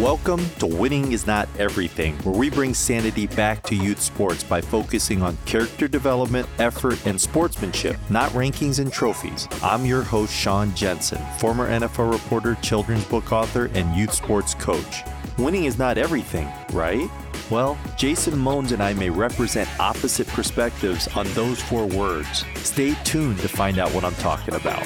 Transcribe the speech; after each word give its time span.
Welcome 0.00 0.48
to 0.60 0.66
Winning 0.66 1.12
is 1.12 1.26
Not 1.26 1.46
Everything, 1.58 2.16
where 2.20 2.34
we 2.34 2.48
bring 2.48 2.72
sanity 2.72 3.26
back 3.26 3.62
to 3.64 3.76
youth 3.76 4.00
sports 4.00 4.42
by 4.42 4.62
focusing 4.62 5.20
on 5.20 5.36
character 5.44 5.88
development, 5.88 6.48
effort, 6.58 7.04
and 7.04 7.20
sportsmanship, 7.20 7.98
not 8.08 8.30
rankings 8.30 8.78
and 8.78 8.90
trophies. 8.90 9.46
I'm 9.62 9.84
your 9.84 10.00
host, 10.00 10.32
Sean 10.32 10.74
Jensen, 10.74 11.20
former 11.36 11.68
NFL 11.68 12.10
reporter, 12.10 12.54
children's 12.62 13.04
book 13.04 13.30
author, 13.30 13.66
and 13.74 13.94
youth 13.94 14.14
sports 14.14 14.54
coach. 14.54 15.02
Winning 15.36 15.66
is 15.66 15.76
not 15.76 15.98
everything, 15.98 16.48
right? 16.72 17.10
Well, 17.50 17.78
Jason 17.98 18.32
Mohns 18.32 18.72
and 18.72 18.82
I 18.82 18.94
may 18.94 19.10
represent 19.10 19.68
opposite 19.78 20.28
perspectives 20.28 21.08
on 21.08 21.30
those 21.34 21.60
four 21.60 21.84
words. 21.84 22.46
Stay 22.54 22.94
tuned 23.04 23.38
to 23.40 23.48
find 23.48 23.78
out 23.78 23.92
what 23.92 24.04
I'm 24.04 24.14
talking 24.14 24.54
about. 24.54 24.82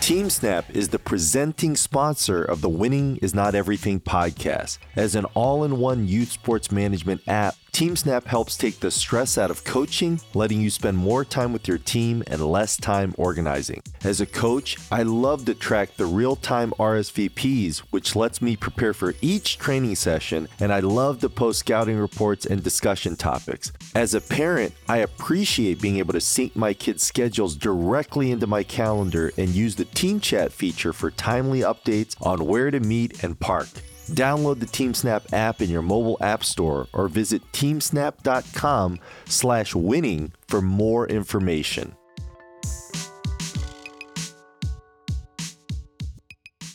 TeamSnap 0.00 0.70
is 0.70 0.88
the 0.88 0.98
presenting 0.98 1.76
sponsor 1.76 2.42
of 2.42 2.62
the 2.62 2.70
Winning 2.70 3.18
is 3.18 3.34
Not 3.34 3.54
Everything 3.54 4.00
podcast. 4.00 4.78
As 4.96 5.14
an 5.14 5.26
all 5.34 5.62
in 5.62 5.78
one 5.78 6.08
youth 6.08 6.32
sports 6.32 6.72
management 6.72 7.20
app, 7.28 7.54
TeamSnap 7.72 8.24
helps 8.24 8.56
take 8.56 8.80
the 8.80 8.90
stress 8.90 9.38
out 9.38 9.50
of 9.50 9.64
coaching, 9.64 10.20
letting 10.34 10.60
you 10.60 10.70
spend 10.70 10.98
more 10.98 11.24
time 11.24 11.52
with 11.52 11.66
your 11.68 11.78
team 11.78 12.22
and 12.26 12.44
less 12.44 12.76
time 12.76 13.14
organizing. 13.16 13.82
As 14.04 14.20
a 14.20 14.26
coach, 14.26 14.76
I 14.90 15.02
love 15.02 15.44
to 15.46 15.54
track 15.54 15.96
the 15.96 16.06
real 16.06 16.36
time 16.36 16.72
RSVPs, 16.78 17.78
which 17.90 18.16
lets 18.16 18.42
me 18.42 18.56
prepare 18.56 18.92
for 18.92 19.14
each 19.20 19.58
training 19.58 19.94
session, 19.94 20.48
and 20.58 20.72
I 20.72 20.80
love 20.80 21.20
to 21.20 21.28
post 21.28 21.60
scouting 21.60 21.96
reports 21.96 22.46
and 22.46 22.62
discussion 22.62 23.16
topics. 23.16 23.72
As 23.94 24.14
a 24.14 24.20
parent, 24.20 24.74
I 24.88 24.98
appreciate 24.98 25.80
being 25.80 25.98
able 25.98 26.12
to 26.12 26.20
sync 26.20 26.56
my 26.56 26.74
kids' 26.74 27.02
schedules 27.02 27.56
directly 27.56 28.30
into 28.30 28.46
my 28.46 28.62
calendar 28.62 29.32
and 29.36 29.48
use 29.50 29.76
the 29.76 29.84
Team 29.84 30.20
Chat 30.20 30.52
feature 30.52 30.92
for 30.92 31.10
timely 31.10 31.60
updates 31.60 32.14
on 32.20 32.46
where 32.46 32.70
to 32.70 32.80
meet 32.80 33.22
and 33.22 33.38
park. 33.38 33.68
Download 34.10 34.58
the 34.58 34.66
TeamSnap 34.66 35.32
app 35.32 35.62
in 35.62 35.70
your 35.70 35.82
mobile 35.82 36.18
app 36.20 36.42
store 36.42 36.88
or 36.92 37.08
visit 37.08 37.42
teamsnap.com 37.52 38.98
slash 39.26 39.74
winning 39.74 40.32
for 40.48 40.60
more 40.60 41.06
information. 41.08 41.94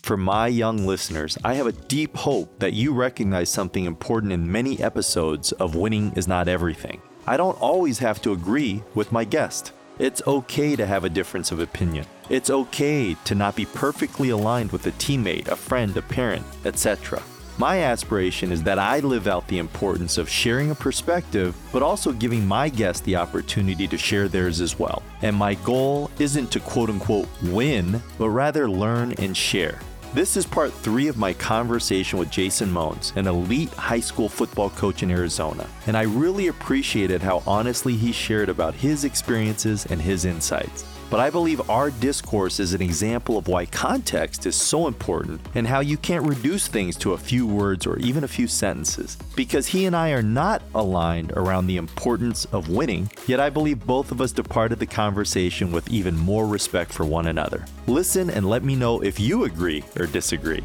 For 0.02 0.18
my 0.18 0.48
young 0.48 0.86
listeners, 0.86 1.36
I 1.44 1.56
have 1.56 1.66
a 1.66 1.72
deep 1.72 2.16
hope 2.16 2.60
that 2.60 2.74
you 2.74 2.94
recognize 2.94 3.50
something 3.50 3.86
important 3.86 4.32
in 4.32 4.52
many 4.52 4.80
episodes 4.80 5.52
of 5.54 5.76
Winning 5.76 6.14
is 6.16 6.28
Not 6.28 6.48
Everything. 6.48 7.02
I 7.26 7.38
don't 7.38 7.60
always 7.60 7.98
have 8.00 8.22
to 8.22 8.32
agree 8.32 8.84
with 8.94 9.12
my 9.12 9.24
guest. 9.24 9.72
It's 9.98 10.22
okay 10.28 10.76
to 10.76 10.86
have 10.86 11.06
a 11.06 11.10
difference 11.10 11.54
of 11.54 11.62
opinion. 11.62 12.06
It's 12.30 12.50
okay 12.50 13.16
to 13.24 13.34
not 13.34 13.56
be 13.56 13.66
perfectly 13.66 14.30
aligned 14.30 14.74
with 14.74 14.86
a 14.88 14.92
teammate, 14.92 15.48
a 15.48 15.56
friend, 15.56 15.96
a 15.96 16.02
parent, 16.02 16.46
etc. 16.66 17.24
My 17.58 17.80
aspiration 17.80 18.52
is 18.52 18.62
that 18.64 18.78
I 18.78 19.00
live 19.00 19.28
out 19.28 19.48
the 19.48 19.60
importance 19.60 20.18
of 20.18 20.28
sharing 20.28 20.72
a 20.72 20.76
perspective, 20.76 21.56
but 21.72 21.82
also 21.82 22.12
giving 22.12 22.46
my 22.46 22.68
guests 22.68 23.04
the 23.04 23.16
opportunity 23.16 23.88
to 23.88 23.98
share 23.98 24.28
theirs 24.28 24.60
as 24.60 24.78
well. 24.78 25.02
And 25.22 25.34
my 25.34 25.54
goal 25.56 26.12
isn't 26.20 26.52
to 26.52 26.60
quote 26.60 26.90
unquote 26.90 27.30
win, 27.44 28.02
but 28.18 28.32
rather 28.32 28.70
learn 28.70 29.14
and 29.14 29.38
share. 29.38 29.80
This 30.16 30.38
is 30.38 30.46
part 30.46 30.72
three 30.72 31.10
of 31.10 31.18
my 31.18 31.34
conversation 31.34 32.18
with 32.18 32.32
Jason 32.32 32.72
Mohns, 32.72 33.14
an 33.18 33.28
elite 33.28 33.74
high 33.74 34.00
school 34.00 34.30
football 34.30 34.70
coach 34.70 35.04
in 35.04 35.12
Arizona. 35.12 35.68
And 35.88 35.98
I 35.98 36.04
really 36.04 36.48
appreciated 36.48 37.22
how 37.22 37.44
honestly 37.46 37.98
he 37.98 38.14
shared 38.14 38.48
about 38.48 38.76
his 38.76 39.04
experiences 39.04 39.86
and 39.88 40.02
his 40.02 40.24
insights. 40.24 40.86
But 41.10 41.20
I 41.20 41.30
believe 41.30 41.70
our 41.70 41.92
discourse 41.92 42.60
is 42.60 42.74
an 42.74 42.82
example 42.82 43.38
of 43.38 43.48
why 43.48 43.66
context 43.68 44.46
is 44.46 44.56
so 44.56 44.88
important 44.88 45.42
and 45.54 45.68
how 45.68 45.80
you 45.80 45.98
can't 45.98 46.26
reduce 46.26 46.68
things 46.68 46.96
to 46.98 47.14
a 47.14 47.18
few 47.18 47.46
words 47.46 47.86
or 47.86 47.98
even 48.00 48.24
a 48.24 48.28
few 48.28 48.48
sentences. 48.48 49.18
Because 49.36 49.68
he 49.68 49.86
and 49.86 49.96
I 49.96 50.12
are 50.12 50.24
not 50.24 50.64
aligned 50.74 51.32
around 51.34 51.68
the 51.68 51.78
importance 51.78 52.46
of 52.46 52.70
winning, 52.70 53.12
yet 53.28 53.40
I 53.40 53.50
believe 53.50 53.86
both 53.86 54.12
of 54.12 54.20
us 54.20 54.32
departed 54.32 54.80
the 54.80 54.86
conversation 54.86 55.72
with 55.72 55.90
even 55.90 56.18
more 56.18 56.48
respect 56.48 56.92
for 56.92 57.06
one 57.06 57.28
another. 57.28 57.66
Listen 57.88 58.30
and 58.30 58.50
let 58.50 58.64
me 58.64 58.76
know 58.76 59.02
if 59.02 59.20
you 59.20 59.44
agree 59.44 59.84
or 60.00 60.08
disagree. 60.08 60.64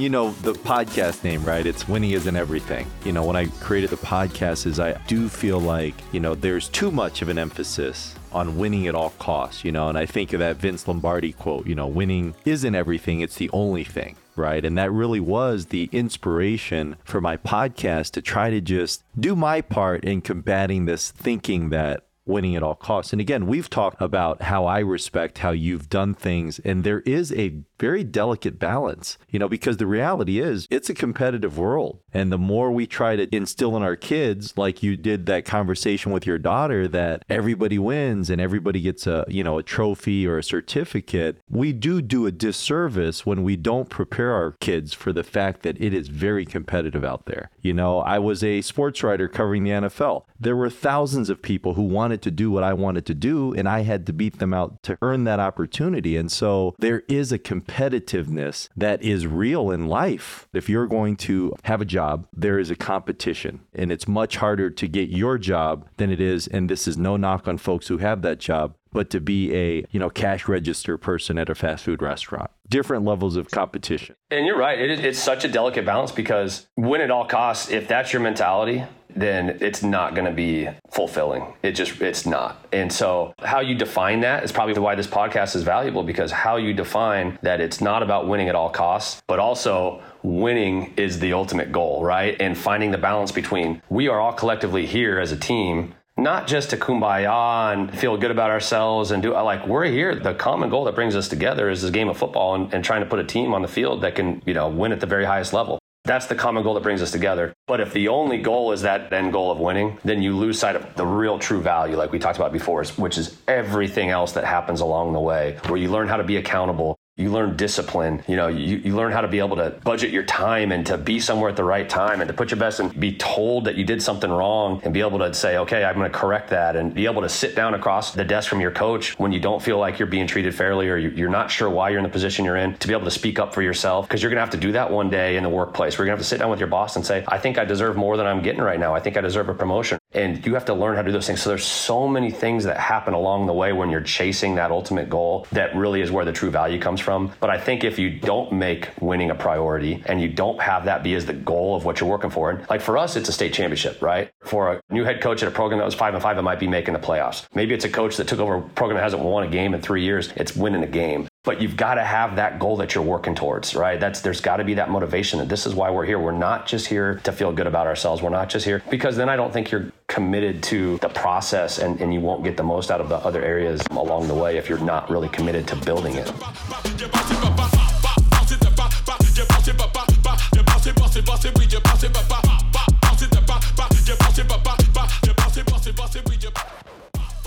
You 0.00 0.08
know 0.08 0.30
the 0.42 0.52
podcast 0.52 1.22
name 1.24 1.44
right? 1.44 1.66
It's 1.66 1.88
winning 1.88 2.12
isn't 2.12 2.36
everything. 2.36 2.86
You 3.04 3.12
know 3.12 3.24
when 3.24 3.36
i 3.36 3.46
created 3.60 3.90
the 3.90 3.96
podcast 3.96 4.66
is 4.66 4.80
i 4.80 4.92
do 5.06 5.28
feel 5.28 5.60
like 5.60 5.94
you 6.12 6.20
know 6.20 6.34
there's 6.34 6.68
too 6.68 6.90
much 6.90 7.22
of 7.22 7.28
an 7.28 7.38
emphasis 7.38 8.14
on 8.32 8.56
winning 8.56 8.86
at 8.86 8.94
all 8.94 9.10
costs 9.18 9.64
you 9.64 9.72
know? 9.72 9.88
And 9.88 9.98
i 9.98 10.06
think 10.06 10.32
of 10.32 10.40
that 10.40 10.56
vince 10.56 10.86
lombardi 10.88 11.32
quote 11.32 11.66
you 11.66 11.74
know 11.74 11.86
winning 11.86 12.34
isn't 12.44 12.74
everything 12.74 13.20
it's 13.20 13.36
the 13.36 13.50
only 13.52 13.84
thing 13.84 14.16
right? 14.36 14.64
And 14.64 14.78
that 14.78 14.90
really 14.90 15.20
was 15.20 15.66
the 15.66 15.90
inspiration 15.92 16.96
for 17.04 17.20
my 17.20 17.36
podcast 17.36 18.12
to 18.12 18.22
try 18.22 18.48
to 18.48 18.60
just 18.60 19.04
do 19.18 19.36
my 19.36 19.60
part 19.60 20.04
in 20.04 20.22
combating 20.22 20.86
this 20.86 21.10
thinking 21.10 21.68
that 21.70 22.04
winning 22.30 22.56
at 22.56 22.62
all 22.62 22.74
costs. 22.74 23.12
And 23.12 23.20
again, 23.20 23.46
we've 23.46 23.68
talked 23.68 24.00
about 24.00 24.42
how 24.42 24.64
I 24.64 24.78
respect 24.78 25.38
how 25.38 25.50
you've 25.50 25.88
done 25.88 26.14
things, 26.14 26.58
and 26.60 26.84
there 26.84 27.00
is 27.00 27.32
a 27.32 27.60
very 27.78 28.04
delicate 28.04 28.58
balance, 28.58 29.18
you 29.30 29.38
know, 29.38 29.48
because 29.48 29.78
the 29.78 29.86
reality 29.86 30.38
is 30.38 30.66
it's 30.70 30.90
a 30.90 30.94
competitive 30.94 31.58
world. 31.58 32.00
And 32.12 32.30
the 32.30 32.38
more 32.38 32.70
we 32.70 32.86
try 32.86 33.16
to 33.16 33.34
instill 33.34 33.76
in 33.76 33.82
our 33.82 33.96
kids, 33.96 34.56
like 34.56 34.82
you 34.82 34.96
did 34.96 35.26
that 35.26 35.44
conversation 35.44 36.12
with 36.12 36.26
your 36.26 36.38
daughter, 36.38 36.86
that 36.88 37.24
everybody 37.28 37.78
wins 37.78 38.28
and 38.30 38.40
everybody 38.40 38.80
gets 38.80 39.06
a, 39.06 39.24
you 39.28 39.42
know, 39.42 39.58
a 39.58 39.62
trophy 39.62 40.26
or 40.26 40.38
a 40.38 40.44
certificate, 40.44 41.38
we 41.48 41.72
do 41.72 42.02
do 42.02 42.26
a 42.26 42.32
disservice 42.32 43.24
when 43.24 43.42
we 43.42 43.56
don't 43.56 43.88
prepare 43.88 44.32
our 44.32 44.52
kids 44.60 44.92
for 44.92 45.12
the 45.12 45.24
fact 45.24 45.62
that 45.62 45.80
it 45.80 45.94
is 45.94 46.08
very 46.08 46.44
competitive 46.44 47.04
out 47.04 47.26
there. 47.26 47.50
You 47.62 47.72
know, 47.72 48.00
I 48.00 48.18
was 48.18 48.44
a 48.44 48.60
sports 48.60 49.02
writer 49.02 49.28
covering 49.28 49.64
the 49.64 49.70
NFL. 49.70 50.24
There 50.40 50.56
were 50.56 50.70
thousands 50.70 51.28
of 51.28 51.42
people 51.42 51.74
who 51.74 51.82
wanted 51.82 52.22
to 52.22 52.30
do 52.30 52.50
what 52.50 52.64
I 52.64 52.72
wanted 52.72 53.04
to 53.06 53.14
do, 53.14 53.52
and 53.52 53.68
I 53.68 53.80
had 53.80 54.06
to 54.06 54.12
beat 54.14 54.38
them 54.38 54.54
out 54.54 54.82
to 54.84 54.96
earn 55.02 55.24
that 55.24 55.38
opportunity. 55.38 56.16
And 56.16 56.32
so 56.32 56.74
there 56.78 57.02
is 57.08 57.30
a 57.30 57.38
competitiveness 57.38 58.70
that 58.74 59.02
is 59.02 59.26
real 59.26 59.70
in 59.70 59.86
life. 59.86 60.48
If 60.54 60.70
you're 60.70 60.86
going 60.86 61.16
to 61.16 61.54
have 61.64 61.82
a 61.82 61.84
job, 61.84 62.26
there 62.32 62.58
is 62.58 62.70
a 62.70 62.76
competition, 62.76 63.60
and 63.74 63.92
it's 63.92 64.08
much 64.08 64.36
harder 64.36 64.70
to 64.70 64.88
get 64.88 65.10
your 65.10 65.36
job 65.36 65.86
than 65.98 66.10
it 66.10 66.20
is. 66.20 66.46
And 66.46 66.70
this 66.70 66.88
is 66.88 66.96
no 66.96 67.18
knock 67.18 67.46
on 67.46 67.58
folks 67.58 67.88
who 67.88 67.98
have 67.98 68.22
that 68.22 68.38
job, 68.38 68.74
but 68.92 69.10
to 69.10 69.20
be 69.20 69.54
a 69.54 69.84
you 69.90 70.00
know 70.00 70.10
cash 70.10 70.48
register 70.48 70.98
person 70.98 71.38
at 71.38 71.48
a 71.48 71.54
fast 71.54 71.84
food 71.84 72.02
restaurant. 72.02 72.50
Different 72.68 73.04
levels 73.04 73.36
of 73.36 73.50
competition. 73.50 74.14
And 74.30 74.46
you're 74.46 74.58
right. 74.58 74.78
It's 74.78 75.18
such 75.18 75.44
a 75.44 75.48
delicate 75.48 75.84
balance 75.84 76.12
because 76.12 76.68
win 76.76 77.00
at 77.00 77.10
all 77.10 77.26
costs 77.26 77.70
if 77.70 77.88
that's 77.88 78.12
your 78.12 78.22
mentality 78.22 78.84
then 79.16 79.58
it's 79.60 79.82
not 79.82 80.14
going 80.14 80.26
to 80.26 80.32
be 80.32 80.68
fulfilling. 80.90 81.44
It 81.62 81.72
just 81.72 82.00
it's 82.00 82.26
not. 82.26 82.64
And 82.72 82.92
so 82.92 83.34
how 83.40 83.60
you 83.60 83.74
define 83.74 84.20
that 84.20 84.44
is 84.44 84.52
probably 84.52 84.78
why 84.80 84.94
this 84.94 85.06
podcast 85.06 85.56
is 85.56 85.62
valuable 85.62 86.02
because 86.02 86.30
how 86.30 86.56
you 86.56 86.72
define 86.72 87.38
that 87.42 87.60
it's 87.60 87.80
not 87.80 88.02
about 88.02 88.28
winning 88.28 88.48
at 88.48 88.54
all 88.54 88.70
costs 88.70 89.22
but 89.26 89.38
also 89.38 90.02
winning 90.22 90.92
is 90.96 91.18
the 91.18 91.32
ultimate 91.32 91.72
goal 91.72 92.04
right? 92.04 92.36
And 92.40 92.56
finding 92.56 92.90
the 92.90 92.98
balance 92.98 93.32
between 93.32 93.82
we 93.88 94.08
are 94.08 94.20
all 94.20 94.32
collectively 94.32 94.86
here 94.86 95.18
as 95.18 95.32
a 95.32 95.36
team 95.36 95.94
not 96.20 96.46
just 96.46 96.70
to 96.70 96.76
kumbaya 96.76 97.72
and 97.72 97.98
feel 97.98 98.16
good 98.16 98.30
about 98.30 98.50
ourselves 98.50 99.10
and 99.10 99.22
do 99.22 99.32
like 99.32 99.66
we're 99.66 99.86
here. 99.86 100.14
The 100.14 100.34
common 100.34 100.68
goal 100.68 100.84
that 100.84 100.94
brings 100.94 101.16
us 101.16 101.28
together 101.28 101.70
is 101.70 101.82
this 101.82 101.90
game 101.90 102.08
of 102.08 102.18
football 102.18 102.54
and, 102.54 102.72
and 102.74 102.84
trying 102.84 103.00
to 103.00 103.06
put 103.06 103.18
a 103.18 103.24
team 103.24 103.54
on 103.54 103.62
the 103.62 103.68
field 103.68 104.02
that 104.02 104.14
can, 104.14 104.42
you 104.44 104.54
know, 104.54 104.68
win 104.68 104.92
at 104.92 105.00
the 105.00 105.06
very 105.06 105.24
highest 105.24 105.52
level. 105.52 105.78
That's 106.04 106.26
the 106.26 106.34
common 106.34 106.62
goal 106.62 106.74
that 106.74 106.82
brings 106.82 107.02
us 107.02 107.10
together. 107.10 107.52
But 107.66 107.80
if 107.80 107.92
the 107.92 108.08
only 108.08 108.38
goal 108.38 108.72
is 108.72 108.82
that 108.82 109.12
end 109.12 109.32
goal 109.32 109.50
of 109.50 109.58
winning, 109.58 109.98
then 110.04 110.22
you 110.22 110.36
lose 110.36 110.58
sight 110.58 110.76
of 110.76 110.94
the 110.96 111.06
real 111.06 111.38
true 111.38 111.60
value, 111.60 111.96
like 111.96 112.10
we 112.10 112.18
talked 112.18 112.38
about 112.38 112.52
before, 112.52 112.84
which 112.96 113.18
is 113.18 113.36
everything 113.46 114.08
else 114.08 114.32
that 114.32 114.44
happens 114.44 114.80
along 114.80 115.12
the 115.12 115.20
way, 115.20 115.58
where 115.66 115.76
you 115.76 115.90
learn 115.90 116.08
how 116.08 116.16
to 116.16 116.24
be 116.24 116.36
accountable, 116.36 116.96
you 117.20 117.30
learn 117.30 117.56
discipline. 117.56 118.22
You 118.26 118.36
know 118.36 118.48
you, 118.48 118.76
you 118.78 118.96
learn 118.96 119.12
how 119.12 119.20
to 119.20 119.28
be 119.28 119.38
able 119.38 119.56
to 119.56 119.70
budget 119.84 120.10
your 120.10 120.24
time 120.24 120.72
and 120.72 120.86
to 120.86 120.98
be 120.98 121.20
somewhere 121.20 121.50
at 121.50 121.56
the 121.56 121.64
right 121.64 121.88
time 121.88 122.20
and 122.20 122.28
to 122.28 122.34
put 122.34 122.50
your 122.50 122.58
best 122.58 122.80
and 122.80 122.98
be 122.98 123.16
told 123.16 123.64
that 123.66 123.76
you 123.76 123.84
did 123.84 124.02
something 124.02 124.30
wrong 124.30 124.80
and 124.84 124.94
be 124.94 125.00
able 125.00 125.18
to 125.18 125.32
say 125.34 125.58
okay 125.58 125.84
i'm 125.84 125.96
going 125.96 126.10
to 126.10 126.18
correct 126.18 126.50
that 126.50 126.76
and 126.76 126.94
be 126.94 127.06
able 127.06 127.22
to 127.22 127.28
sit 127.28 127.54
down 127.54 127.74
across 127.74 128.12
the 128.12 128.24
desk 128.24 128.48
from 128.48 128.60
your 128.60 128.70
coach 128.70 129.18
when 129.18 129.32
you 129.32 129.40
don't 129.40 129.62
feel 129.62 129.78
like 129.78 129.98
you're 129.98 130.08
being 130.08 130.26
treated 130.26 130.54
fairly 130.54 130.88
or 130.88 130.96
you're 130.96 131.30
not 131.30 131.50
sure 131.50 131.68
why 131.68 131.90
you're 131.90 131.98
in 131.98 132.04
the 132.04 132.10
position 132.10 132.44
you're 132.44 132.56
in 132.56 132.74
to 132.78 132.88
be 132.88 132.94
able 132.94 133.04
to 133.04 133.10
speak 133.10 133.38
up 133.38 133.54
for 133.54 133.62
yourself. 133.62 134.08
Because 134.08 134.22
you're 134.22 134.30
going 134.30 134.38
to 134.38 134.42
have 134.42 134.50
to 134.50 134.56
do 134.56 134.72
that 134.72 134.90
one 134.90 135.10
day 135.10 135.36
in 135.36 135.42
the 135.42 135.48
workplace. 135.48 135.98
We're 135.98 136.06
going 136.06 136.16
to 136.16 136.18
have 136.18 136.24
to 136.24 136.28
sit 136.28 136.38
down 136.38 136.50
with 136.50 136.58
your 136.58 136.68
boss 136.68 136.96
and 136.96 137.04
say 137.04 137.24
i 137.28 137.38
think 137.38 137.58
i 137.58 137.64
deserve 137.64 137.96
more 137.96 138.16
than 138.16 138.26
i'm 138.26 138.42
getting 138.42 138.62
right 138.62 138.80
now. 138.80 138.94
I 138.94 139.00
think 139.00 139.16
i 139.16 139.20
deserve 139.20 139.48
a 139.48 139.54
promotion 139.54 139.99
And 140.12 140.44
you 140.44 140.54
have 140.54 140.64
to 140.64 140.74
learn 140.74 140.96
how 140.96 141.02
to 141.02 141.08
do 141.08 141.12
those 141.12 141.26
things. 141.26 141.40
So 141.40 141.50
there's 141.50 141.64
so 141.64 142.08
many 142.08 142.32
things 142.32 142.64
that 142.64 142.76
happen 142.76 143.14
along 143.14 143.46
the 143.46 143.52
way 143.52 143.72
when 143.72 143.90
you're 143.90 144.00
chasing 144.00 144.56
that 144.56 144.72
ultimate 144.72 145.08
goal 145.08 145.46
that 145.52 145.76
really 145.76 146.00
is 146.00 146.10
where 146.10 146.24
the 146.24 146.32
true 146.32 146.50
value 146.50 146.80
comes 146.80 147.00
from. 147.00 147.32
But 147.38 147.50
I 147.50 147.58
think 147.58 147.84
if 147.84 147.98
you 147.98 148.10
don't 148.10 148.52
make 148.52 148.88
winning 149.00 149.30
a 149.30 149.36
priority 149.36 150.02
and 150.06 150.20
you 150.20 150.28
don't 150.28 150.60
have 150.60 150.86
that 150.86 151.04
be 151.04 151.14
as 151.14 151.26
the 151.26 151.32
goal 151.32 151.76
of 151.76 151.84
what 151.84 152.00
you're 152.00 152.10
working 152.10 152.30
for, 152.30 152.50
and 152.50 152.68
like 152.68 152.80
for 152.80 152.98
us, 152.98 153.14
it's 153.14 153.28
a 153.28 153.32
state 153.32 153.52
championship, 153.54 154.02
right? 154.02 154.32
For 154.42 154.72
a 154.72 154.82
new 154.92 155.04
head 155.04 155.20
coach 155.20 155.42
at 155.42 155.48
a 155.48 155.52
program 155.52 155.78
that 155.78 155.84
was 155.84 155.94
five 155.94 156.14
and 156.14 156.22
five, 156.22 156.36
it 156.38 156.42
might 156.42 156.58
be 156.58 156.66
making 156.66 156.94
the 156.94 157.00
playoffs. 157.00 157.46
Maybe 157.54 157.74
it's 157.74 157.84
a 157.84 157.90
coach 157.90 158.16
that 158.16 158.26
took 158.26 158.40
over 158.40 158.56
a 158.56 158.62
program 158.62 158.96
that 158.96 159.04
hasn't 159.04 159.22
won 159.22 159.44
a 159.44 159.50
game 159.50 159.74
in 159.74 159.80
three 159.80 160.02
years. 160.02 160.32
It's 160.34 160.56
winning 160.56 160.82
a 160.82 160.88
game 160.88 161.28
but 161.42 161.62
you've 161.62 161.76
got 161.76 161.94
to 161.94 162.04
have 162.04 162.36
that 162.36 162.58
goal 162.58 162.76
that 162.76 162.94
you're 162.94 163.04
working 163.04 163.34
towards 163.34 163.74
right 163.74 163.98
that's 163.98 164.20
there's 164.20 164.40
got 164.40 164.58
to 164.58 164.64
be 164.64 164.74
that 164.74 164.90
motivation 164.90 165.40
and 165.40 165.50
this 165.50 165.66
is 165.66 165.74
why 165.74 165.90
we're 165.90 166.04
here 166.04 166.18
we're 166.18 166.32
not 166.32 166.66
just 166.66 166.86
here 166.86 167.20
to 167.24 167.32
feel 167.32 167.52
good 167.52 167.66
about 167.66 167.86
ourselves 167.86 168.20
we're 168.20 168.28
not 168.28 168.48
just 168.48 168.64
here 168.64 168.82
because 168.90 169.16
then 169.16 169.28
i 169.28 169.36
don't 169.36 169.52
think 169.52 169.70
you're 169.70 169.90
committed 170.10 170.60
to 170.60 170.98
the 170.98 171.08
process 171.08 171.78
and, 171.78 172.00
and 172.00 172.12
you 172.12 172.18
won't 172.18 172.42
get 172.42 172.56
the 172.56 172.62
most 172.64 172.90
out 172.90 173.00
of 173.00 173.08
the 173.08 173.16
other 173.18 173.42
areas 173.44 173.80
along 173.92 174.26
the 174.26 174.34
way 174.34 174.56
if 174.56 174.68
you're 174.68 174.78
not 174.80 175.08
really 175.08 175.28
committed 175.28 175.68
to 175.68 175.76
building 175.76 176.16
it 176.16 176.26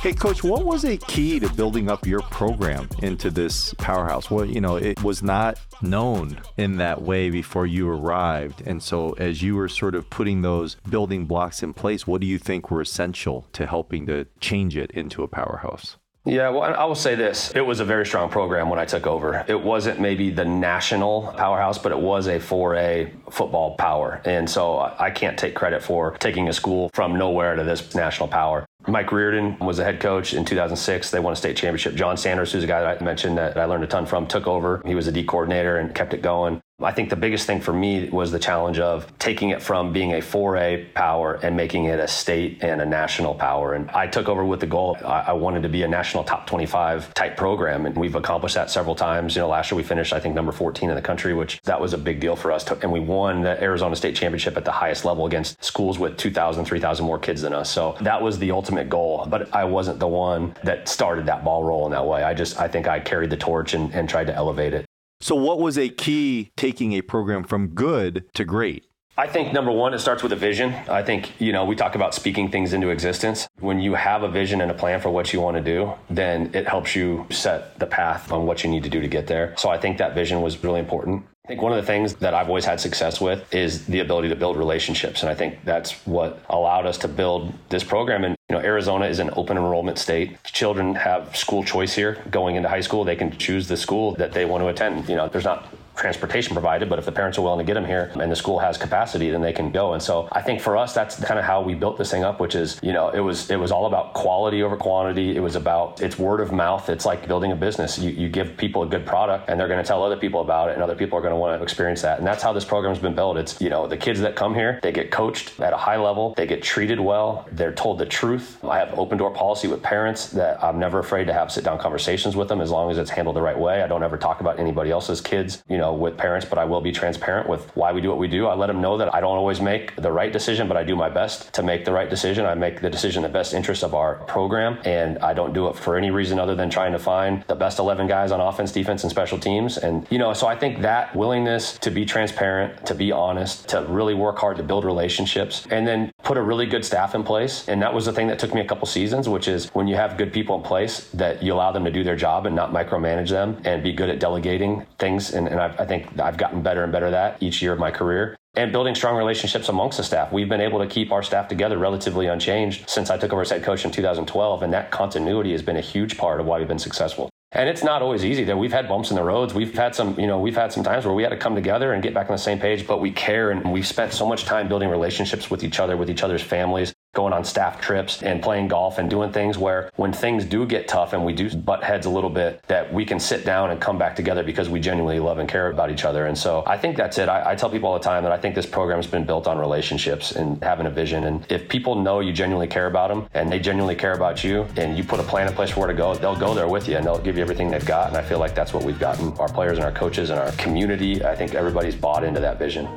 Hey, 0.01 0.11
coach, 0.11 0.43
what 0.43 0.65
was 0.65 0.83
a 0.83 0.97
key 0.97 1.39
to 1.39 1.47
building 1.53 1.89
up 1.89 2.05
your 2.05 2.19
program 2.23 2.89
into 3.01 3.31
this 3.31 3.73
powerhouse? 3.75 4.29
Well, 4.29 4.43
you 4.43 4.59
know, 4.59 4.75
it 4.75 5.01
was 5.01 5.23
not 5.23 5.57
known 5.83 6.39
in 6.57 6.77
that 6.77 7.01
way 7.01 7.29
before 7.29 7.67
you 7.67 7.89
arrived. 7.89 8.63
And 8.65 8.81
so, 8.81 9.11
as 9.13 9.41
you 9.41 9.55
were 9.55 9.69
sort 9.69 9.95
of 9.95 10.09
putting 10.09 10.41
those 10.41 10.75
building 10.89 11.25
blocks 11.25 11.61
in 11.61 11.73
place, 11.73 12.07
what 12.07 12.21
do 12.21 12.27
you 12.27 12.39
think 12.39 12.71
were 12.71 12.81
essential 12.81 13.47
to 13.53 13.67
helping 13.67 14.05
to 14.07 14.25
change 14.39 14.77
it 14.77 14.91
into 14.91 15.23
a 15.23 15.27
powerhouse? 15.27 15.97
Yeah, 16.25 16.49
well, 16.49 16.63
I 16.63 16.85
will 16.85 16.95
say 16.95 17.15
this. 17.15 17.51
It 17.53 17.65
was 17.65 17.81
a 17.81 17.85
very 17.85 18.05
strong 18.05 18.29
program 18.29 18.69
when 18.69 18.79
I 18.79 18.85
took 18.85 19.05
over. 19.05 19.43
It 19.45 19.61
wasn't 19.61 19.99
maybe 19.99 20.29
the 20.29 20.45
national 20.45 21.33
powerhouse, 21.35 21.77
but 21.77 21.91
it 21.91 21.99
was 21.99 22.27
a 22.27 22.39
4A 22.39 23.11
football 23.29 23.75
power. 23.75 24.21
And 24.23 24.49
so 24.49 24.79
I 24.79 25.11
can't 25.11 25.37
take 25.37 25.53
credit 25.53 25.83
for 25.83 26.11
taking 26.19 26.47
a 26.47 26.53
school 26.53 26.89
from 26.93 27.17
nowhere 27.17 27.55
to 27.55 27.63
this 27.65 27.93
national 27.93 28.29
power. 28.29 28.65
Mike 28.87 29.11
Reardon 29.11 29.57
was 29.59 29.77
the 29.77 29.83
head 29.83 29.99
coach 29.99 30.33
in 30.33 30.45
2006. 30.45 31.11
They 31.11 31.19
won 31.19 31.33
a 31.33 31.35
state 31.35 31.57
championship. 31.57 31.95
John 31.95 32.15
Sanders, 32.15 32.53
who's 32.53 32.63
a 32.63 32.67
guy 32.67 32.81
that 32.81 33.01
I 33.01 33.03
mentioned 33.03 33.37
that 33.37 33.57
I 33.57 33.65
learned 33.65 33.83
a 33.83 33.87
ton 33.87 34.05
from, 34.05 34.25
took 34.25 34.47
over. 34.47 34.81
He 34.85 34.95
was 34.95 35.07
a 35.07 35.11
D 35.11 35.23
coordinator 35.25 35.77
and 35.77 35.93
kept 35.93 36.13
it 36.13 36.21
going. 36.21 36.61
I 36.83 36.91
think 36.91 37.09
the 37.09 37.15
biggest 37.15 37.47
thing 37.47 37.61
for 37.61 37.73
me 37.73 38.09
was 38.09 38.31
the 38.31 38.39
challenge 38.39 38.79
of 38.79 39.07
taking 39.19 39.49
it 39.49 39.61
from 39.61 39.93
being 39.93 40.13
a 40.13 40.17
4A 40.17 40.93
power 40.93 41.35
and 41.35 41.55
making 41.55 41.85
it 41.85 41.99
a 41.99 42.07
state 42.07 42.59
and 42.61 42.81
a 42.81 42.85
national 42.85 43.35
power. 43.35 43.73
And 43.73 43.89
I 43.91 44.07
took 44.07 44.27
over 44.27 44.43
with 44.43 44.59
the 44.59 44.67
goal 44.67 44.97
I 45.03 45.33
wanted 45.33 45.63
to 45.63 45.69
be 45.69 45.83
a 45.83 45.87
national 45.87 46.23
top 46.23 46.47
25 46.47 47.13
type 47.13 47.37
program. 47.37 47.85
And 47.85 47.95
we've 47.95 48.15
accomplished 48.15 48.55
that 48.55 48.69
several 48.69 48.95
times. 48.95 49.35
You 49.35 49.41
know, 49.41 49.47
last 49.47 49.71
year 49.71 49.77
we 49.77 49.83
finished, 49.83 50.13
I 50.13 50.19
think, 50.19 50.35
number 50.35 50.51
14 50.51 50.89
in 50.89 50.95
the 50.95 51.01
country, 51.01 51.33
which 51.33 51.61
that 51.63 51.79
was 51.79 51.93
a 51.93 51.97
big 51.97 52.19
deal 52.19 52.35
for 52.35 52.51
us. 52.51 52.69
And 52.81 52.91
we 52.91 52.99
won 52.99 53.41
the 53.41 53.61
Arizona 53.61 53.95
State 53.95 54.15
Championship 54.15 54.57
at 54.57 54.65
the 54.65 54.71
highest 54.71 55.05
level 55.05 55.25
against 55.25 55.63
schools 55.63 55.99
with 55.99 56.17
2,000, 56.17 56.65
3,000 56.65 57.05
more 57.05 57.19
kids 57.19 57.41
than 57.41 57.53
us. 57.53 57.69
So 57.69 57.95
that 58.01 58.21
was 58.21 58.39
the 58.39 58.51
ultimate 58.51 58.89
goal. 58.89 59.25
But 59.29 59.53
I 59.53 59.65
wasn't 59.65 59.99
the 59.99 60.07
one 60.07 60.55
that 60.63 60.87
started 60.87 61.25
that 61.27 61.43
ball 61.43 61.63
rolling 61.63 61.91
that 61.91 62.05
way. 62.05 62.23
I 62.23 62.33
just, 62.33 62.59
I 62.59 62.67
think 62.67 62.87
I 62.87 62.99
carried 62.99 63.29
the 63.29 63.37
torch 63.37 63.73
and, 63.73 63.93
and 63.93 64.09
tried 64.09 64.27
to 64.27 64.35
elevate 64.35 64.73
it. 64.73 64.85
So, 65.23 65.35
what 65.35 65.57
was 65.57 65.77
a 65.77 65.87
key 65.87 66.51
taking 66.57 66.91
a 66.91 67.01
program 67.01 67.45
from 67.45 67.69
good 67.69 68.25
to 68.33 68.43
great? 68.43 68.87
I 69.17 69.25
think 69.25 69.53
number 69.53 69.71
one, 69.71 69.93
it 69.93 69.99
starts 69.99 70.21
with 70.21 70.33
a 70.33 70.35
vision. 70.35 70.73
I 70.89 71.01
think, 71.01 71.39
you 71.39 71.53
know, 71.53 71.63
we 71.63 71.77
talk 71.77 71.95
about 71.95 72.13
speaking 72.13 72.51
things 72.51 72.73
into 72.73 72.89
existence. 72.89 73.47
When 73.59 73.79
you 73.79 73.93
have 73.93 74.23
a 74.23 74.27
vision 74.27 74.59
and 74.59 74.69
a 74.69 74.73
plan 74.73 74.99
for 74.99 75.11
what 75.11 75.31
you 75.31 75.39
want 75.39 75.55
to 75.55 75.63
do, 75.63 75.93
then 76.09 76.51
it 76.53 76.67
helps 76.67 76.93
you 76.93 77.25
set 77.29 77.79
the 77.79 77.85
path 77.85 78.33
on 78.33 78.45
what 78.45 78.65
you 78.65 78.69
need 78.69 78.83
to 78.83 78.89
do 78.89 78.99
to 78.99 79.07
get 79.07 79.27
there. 79.27 79.53
So 79.55 79.69
I 79.69 79.77
think 79.77 79.97
that 79.99 80.13
vision 80.13 80.41
was 80.41 80.61
really 80.61 80.81
important. 80.81 81.25
I 81.45 81.49
think 81.49 81.61
one 81.61 81.73
of 81.73 81.77
the 81.77 81.85
things 81.85 82.13
that 82.15 82.33
I've 82.33 82.47
always 82.47 82.63
had 82.63 82.79
success 82.79 83.19
with 83.19 83.53
is 83.53 83.85
the 83.87 83.99
ability 83.99 84.29
to 84.29 84.35
build 84.35 84.55
relationships. 84.55 85.23
And 85.23 85.29
I 85.29 85.35
think 85.35 85.61
that's 85.65 85.91
what 86.07 86.41
allowed 86.49 86.85
us 86.85 86.97
to 86.99 87.09
build 87.09 87.53
this 87.67 87.83
program. 87.83 88.23
And, 88.23 88.37
you 88.47 88.55
know, 88.55 88.61
Arizona 88.61 89.07
is 89.07 89.19
an 89.19 89.29
open 89.35 89.57
enrollment 89.57 89.99
state. 89.99 90.41
Children 90.45 90.95
have 90.95 91.35
school 91.35 91.61
choice 91.61 91.93
here 91.93 92.23
going 92.31 92.55
into 92.55 92.69
high 92.69 92.79
school. 92.79 93.03
They 93.03 93.17
can 93.17 93.37
choose 93.37 93.67
the 93.67 93.75
school 93.75 94.13
that 94.15 94.31
they 94.31 94.45
want 94.45 94.63
to 94.63 94.69
attend. 94.69 95.09
You 95.09 95.17
know, 95.17 95.27
there's 95.27 95.43
not 95.43 95.67
transportation 95.95 96.53
provided, 96.53 96.89
but 96.89 96.99
if 96.99 97.05
the 97.05 97.11
parents 97.11 97.37
are 97.37 97.41
willing 97.41 97.59
to 97.59 97.65
get 97.65 97.75
them 97.75 97.85
here 97.85 98.11
and 98.19 98.31
the 98.31 98.35
school 98.35 98.59
has 98.59 98.77
capacity, 98.77 99.29
then 99.29 99.41
they 99.41 99.53
can 99.53 99.71
go. 99.71 99.93
And 99.93 100.01
so 100.01 100.27
I 100.31 100.41
think 100.41 100.61
for 100.61 100.77
us, 100.77 100.93
that's 100.93 101.19
kind 101.23 101.39
of 101.39 101.45
how 101.45 101.61
we 101.61 101.75
built 101.75 101.97
this 101.97 102.11
thing 102.11 102.23
up, 102.23 102.39
which 102.39 102.55
is, 102.55 102.79
you 102.81 102.93
know, 102.93 103.09
it 103.09 103.19
was 103.19 103.49
it 103.49 103.59
was 103.59 103.71
all 103.71 103.85
about 103.85 104.13
quality 104.13 104.63
over 104.63 104.75
quantity. 104.75 105.35
It 105.35 105.39
was 105.39 105.55
about 105.55 106.01
it's 106.01 106.17
word 106.17 106.39
of 106.41 106.51
mouth. 106.51 106.89
It's 106.89 107.05
like 107.05 107.27
building 107.27 107.51
a 107.51 107.55
business. 107.55 107.99
You, 107.99 108.09
you 108.11 108.29
give 108.29 108.57
people 108.57 108.83
a 108.83 108.87
good 108.87 109.05
product 109.05 109.49
and 109.49 109.59
they're 109.59 109.67
going 109.67 109.81
to 109.81 109.87
tell 109.87 110.03
other 110.03 110.17
people 110.17 110.41
about 110.41 110.69
it 110.69 110.73
and 110.73 110.83
other 110.83 110.95
people 110.95 111.17
are 111.17 111.21
going 111.21 111.33
to 111.33 111.37
want 111.37 111.59
to 111.59 111.63
experience 111.63 112.01
that. 112.01 112.17
And 112.17 112.27
that's 112.27 112.43
how 112.43 112.53
this 112.53 112.65
program's 112.65 112.99
been 112.99 113.15
built. 113.15 113.37
It's, 113.37 113.59
you 113.61 113.69
know, 113.69 113.87
the 113.87 113.97
kids 113.97 114.19
that 114.21 114.35
come 114.35 114.55
here, 114.55 114.79
they 114.81 114.91
get 114.91 115.11
coached 115.11 115.59
at 115.59 115.73
a 115.73 115.77
high 115.77 115.97
level, 115.97 116.33
they 116.35 116.47
get 116.47 116.63
treated 116.63 116.99
well, 116.99 117.47
they're 117.51 117.73
told 117.73 117.99
the 117.99 118.05
truth. 118.05 118.63
I 118.63 118.79
have 118.79 118.97
open 118.97 119.17
door 119.17 119.31
policy 119.31 119.67
with 119.67 119.81
parents 119.83 120.29
that 120.29 120.63
I'm 120.63 120.79
never 120.79 120.99
afraid 120.99 121.25
to 121.25 121.33
have 121.33 121.51
sit 121.51 121.63
down 121.63 121.77
conversations 121.77 122.35
with 122.35 122.47
them 122.47 122.61
as 122.61 122.71
long 122.71 122.89
as 122.89 122.97
it's 122.97 123.09
handled 123.09 123.35
the 123.35 123.41
right 123.41 123.57
way. 123.57 123.83
I 123.83 123.87
don't 123.87 124.03
ever 124.03 124.17
talk 124.17 124.41
about 124.41 124.59
anybody 124.59 124.91
else's 124.91 125.21
kids, 125.21 125.63
you 125.67 125.77
know, 125.77 125.82
know, 125.83 125.93
with 125.93 126.17
parents, 126.17 126.45
but 126.49 126.57
I 126.57 126.65
will 126.65 126.81
be 126.81 126.91
transparent 126.91 127.47
with 127.47 127.61
why 127.75 127.91
we 127.91 127.99
do 128.01 128.09
what 128.09 128.17
we 128.17 128.27
do. 128.27 128.47
I 128.47 128.55
let 128.55 128.67
them 128.67 128.81
know 128.81 128.97
that 128.97 129.13
I 129.13 129.19
don't 129.19 129.37
always 129.43 129.59
make 129.59 129.95
the 129.95 130.11
right 130.11 130.31
decision, 130.31 130.67
but 130.67 130.77
I 130.77 130.83
do 130.83 130.95
my 130.95 131.09
best 131.09 131.53
to 131.53 131.61
make 131.61 131.83
the 131.85 131.91
right 131.91 132.09
decision. 132.09 132.45
I 132.45 132.55
make 132.55 132.81
the 132.81 132.89
decision 132.89 133.23
in 133.23 133.29
the 133.29 133.37
best 133.39 133.53
interest 133.53 133.83
of 133.83 133.93
our 133.93 134.15
program, 134.35 134.79
and 134.85 135.19
I 135.19 135.33
don't 135.33 135.53
do 135.53 135.67
it 135.67 135.75
for 135.75 135.97
any 135.97 136.11
reason 136.11 136.39
other 136.39 136.55
than 136.55 136.69
trying 136.69 136.93
to 136.93 136.99
find 136.99 137.43
the 137.47 137.55
best 137.55 137.79
11 137.79 138.07
guys 138.07 138.31
on 138.31 138.39
offense, 138.39 138.71
defense, 138.71 139.03
and 139.03 139.11
special 139.11 139.37
teams. 139.37 139.77
And, 139.77 140.07
you 140.09 140.17
know, 140.17 140.33
so 140.33 140.47
I 140.47 140.55
think 140.55 140.81
that 140.81 141.15
willingness 141.15 141.77
to 141.79 141.91
be 141.91 142.05
transparent, 142.05 142.85
to 142.85 142.95
be 142.95 143.11
honest, 143.11 143.67
to 143.69 143.81
really 143.99 144.13
work 144.13 144.37
hard 144.37 144.57
to 144.57 144.63
build 144.63 144.85
relationships, 144.85 145.67
and 145.69 145.85
then 145.85 146.11
put 146.23 146.37
a 146.37 146.41
really 146.41 146.65
good 146.65 146.83
staff 146.85 147.13
in 147.15 147.23
place. 147.23 147.67
And 147.67 147.81
that 147.81 147.93
was 147.93 148.05
the 148.05 148.13
thing 148.13 148.27
that 148.27 148.39
took 148.39 148.53
me 148.53 148.61
a 148.61 148.65
couple 148.65 148.87
seasons, 148.87 149.29
which 149.29 149.47
is 149.47 149.69
when 149.73 149.87
you 149.87 149.95
have 149.95 150.17
good 150.17 150.33
people 150.33 150.55
in 150.55 150.63
place 150.63 151.09
that 151.11 151.43
you 151.43 151.53
allow 151.53 151.71
them 151.71 151.83
to 151.85 151.91
do 151.91 152.03
their 152.03 152.15
job 152.15 152.45
and 152.45 152.55
not 152.55 152.71
micromanage 152.71 153.29
them 153.29 153.61
and 153.65 153.83
be 153.83 153.93
good 153.93 154.09
at 154.09 154.19
delegating 154.19 154.85
things. 154.99 155.33
And, 155.33 155.47
and 155.47 155.59
i 155.59 155.73
I 155.77 155.85
think 155.85 156.19
I've 156.19 156.37
gotten 156.37 156.61
better 156.61 156.83
and 156.83 156.91
better 156.91 157.07
at 157.07 157.11
that 157.11 157.43
each 157.43 157.61
year 157.61 157.73
of 157.73 157.79
my 157.79 157.91
career 157.91 158.37
and 158.55 158.71
building 158.71 158.93
strong 158.93 159.17
relationships 159.17 159.67
amongst 159.67 159.97
the 159.97 160.03
staff. 160.03 160.31
We've 160.31 160.47
been 160.47 160.61
able 160.61 160.79
to 160.79 160.87
keep 160.87 161.11
our 161.11 161.23
staff 161.23 161.47
together 161.47 161.77
relatively 161.77 162.27
unchanged 162.27 162.87
since 162.87 163.09
I 163.09 163.17
took 163.17 163.33
over 163.33 163.41
as 163.41 163.49
head 163.49 163.63
coach 163.63 163.83
in 163.83 163.91
2012, 163.91 164.63
and 164.63 164.71
that 164.73 164.91
continuity 164.91 165.51
has 165.53 165.63
been 165.63 165.77
a 165.77 165.81
huge 165.81 166.17
part 166.17 166.39
of 166.39 166.45
why 166.45 166.59
we've 166.59 166.67
been 166.67 166.77
successful. 166.77 167.32
And 167.55 167.69
it's 167.69 167.83
not 167.83 168.01
always 168.01 168.25
easy. 168.25 168.43
That 168.43 168.57
we've 168.57 168.73
had 168.73 168.87
bumps 168.87 169.11
in 169.11 169.15
the 169.15 169.23
roads. 169.23 169.53
We've 169.53 169.75
had 169.75 169.93
some, 169.93 170.19
you 170.19 170.25
know, 170.25 170.39
we've 170.39 170.55
had 170.55 170.73
some 170.73 170.83
times 170.83 171.05
where 171.05 171.13
we 171.13 171.21
had 171.21 171.29
to 171.29 171.37
come 171.37 171.53
together 171.53 171.93
and 171.93 172.01
get 172.01 172.13
back 172.13 172.29
on 172.29 172.35
the 172.35 172.41
same 172.41 172.59
page. 172.59 172.87
But 172.87 172.99
we 172.99 173.11
care, 173.11 173.51
and 173.51 173.71
we've 173.71 173.85
spent 173.85 174.11
so 174.11 174.27
much 174.27 174.45
time 174.45 174.67
building 174.67 174.89
relationships 174.89 175.51
with 175.51 175.63
each 175.63 175.79
other, 175.79 175.95
with 175.95 176.09
each 176.09 176.23
other's 176.23 176.41
families, 176.41 176.93
going 177.13 177.31
on 177.31 177.45
staff 177.45 177.79
trips 177.79 178.23
and 178.23 178.41
playing 178.41 178.67
golf 178.67 178.97
and 178.97 179.09
doing 179.09 179.31
things 179.31 179.57
where 179.57 179.91
when 179.95 180.11
things 180.11 180.45
do 180.45 180.65
get 180.65 180.87
tough 180.87 181.13
and 181.13 181.23
we 181.23 181.31
do 181.31 181.55
butt 181.55 181.83
heads 181.83 182.07
a 182.07 182.09
little 182.09 182.29
bit, 182.29 182.61
that 182.67 182.91
we 182.91 183.05
can 183.05 183.19
sit 183.19 183.45
down 183.45 183.69
and 183.69 183.79
come 183.79 183.99
back 183.99 184.15
together 184.15 184.43
because 184.43 184.67
we 184.67 184.79
genuinely 184.79 185.19
love 185.19 185.37
and 185.37 185.47
care 185.47 185.69
about 185.69 185.91
each 185.91 186.05
other. 186.05 186.25
And 186.25 186.35
so 186.37 186.63
I 186.65 186.77
think 186.77 186.97
that's 186.97 187.19
it. 187.19 187.29
I, 187.29 187.51
I 187.51 187.55
tell 187.55 187.69
people 187.69 187.89
all 187.89 187.97
the 187.97 188.03
time 188.03 188.23
that 188.23 188.31
I 188.31 188.37
think 188.37 188.55
this 188.55 188.65
program 188.65 188.97
has 188.97 189.05
been 189.05 189.25
built 189.25 189.47
on 189.47 189.59
relationships 189.59 190.31
and 190.31 190.61
having 190.63 190.87
a 190.87 190.89
vision. 190.89 191.25
And 191.25 191.45
if 191.51 191.69
people 191.69 191.95
know 191.95 192.19
you 192.19 192.33
genuinely 192.33 192.67
care 192.67 192.87
about 192.87 193.09
them 193.09 193.27
and 193.35 193.51
they 193.51 193.59
genuinely 193.59 193.95
care 193.95 194.13
about 194.13 194.43
you 194.43 194.65
and 194.75 194.97
you 194.97 195.03
put 195.03 195.19
a 195.19 195.23
plan 195.23 195.47
in 195.47 195.53
place 195.53 195.69
for 195.69 195.81
where 195.81 195.89
to 195.89 195.93
go, 195.93 196.15
they'll 196.15 196.35
go 196.35 196.55
there 196.55 196.67
with 196.67 196.87
you 196.87 196.97
and 196.97 197.05
they'll 197.05 197.19
give 197.19 197.37
you 197.37 197.43
everything 197.43 197.69
they've 197.69 197.85
got. 197.85 198.07
And 198.07 198.17
I 198.17 198.23
feel 198.23 198.39
like 198.39 198.55
that's 198.55 198.73
what 198.73 198.83
we've 198.83 198.99
gotten 198.99 199.33
our 199.33 199.49
players 199.49 199.77
and 199.77 199.85
our 199.85 199.91
coaches 199.91 200.31
and 200.31 200.39
our 200.39 200.51
community. 200.53 201.23
I 201.23 201.35
think 201.35 201.53
everybody's 201.53 201.95
bought 201.95 202.23
into 202.23 202.39
that 202.39 202.57
vision. 202.57 202.87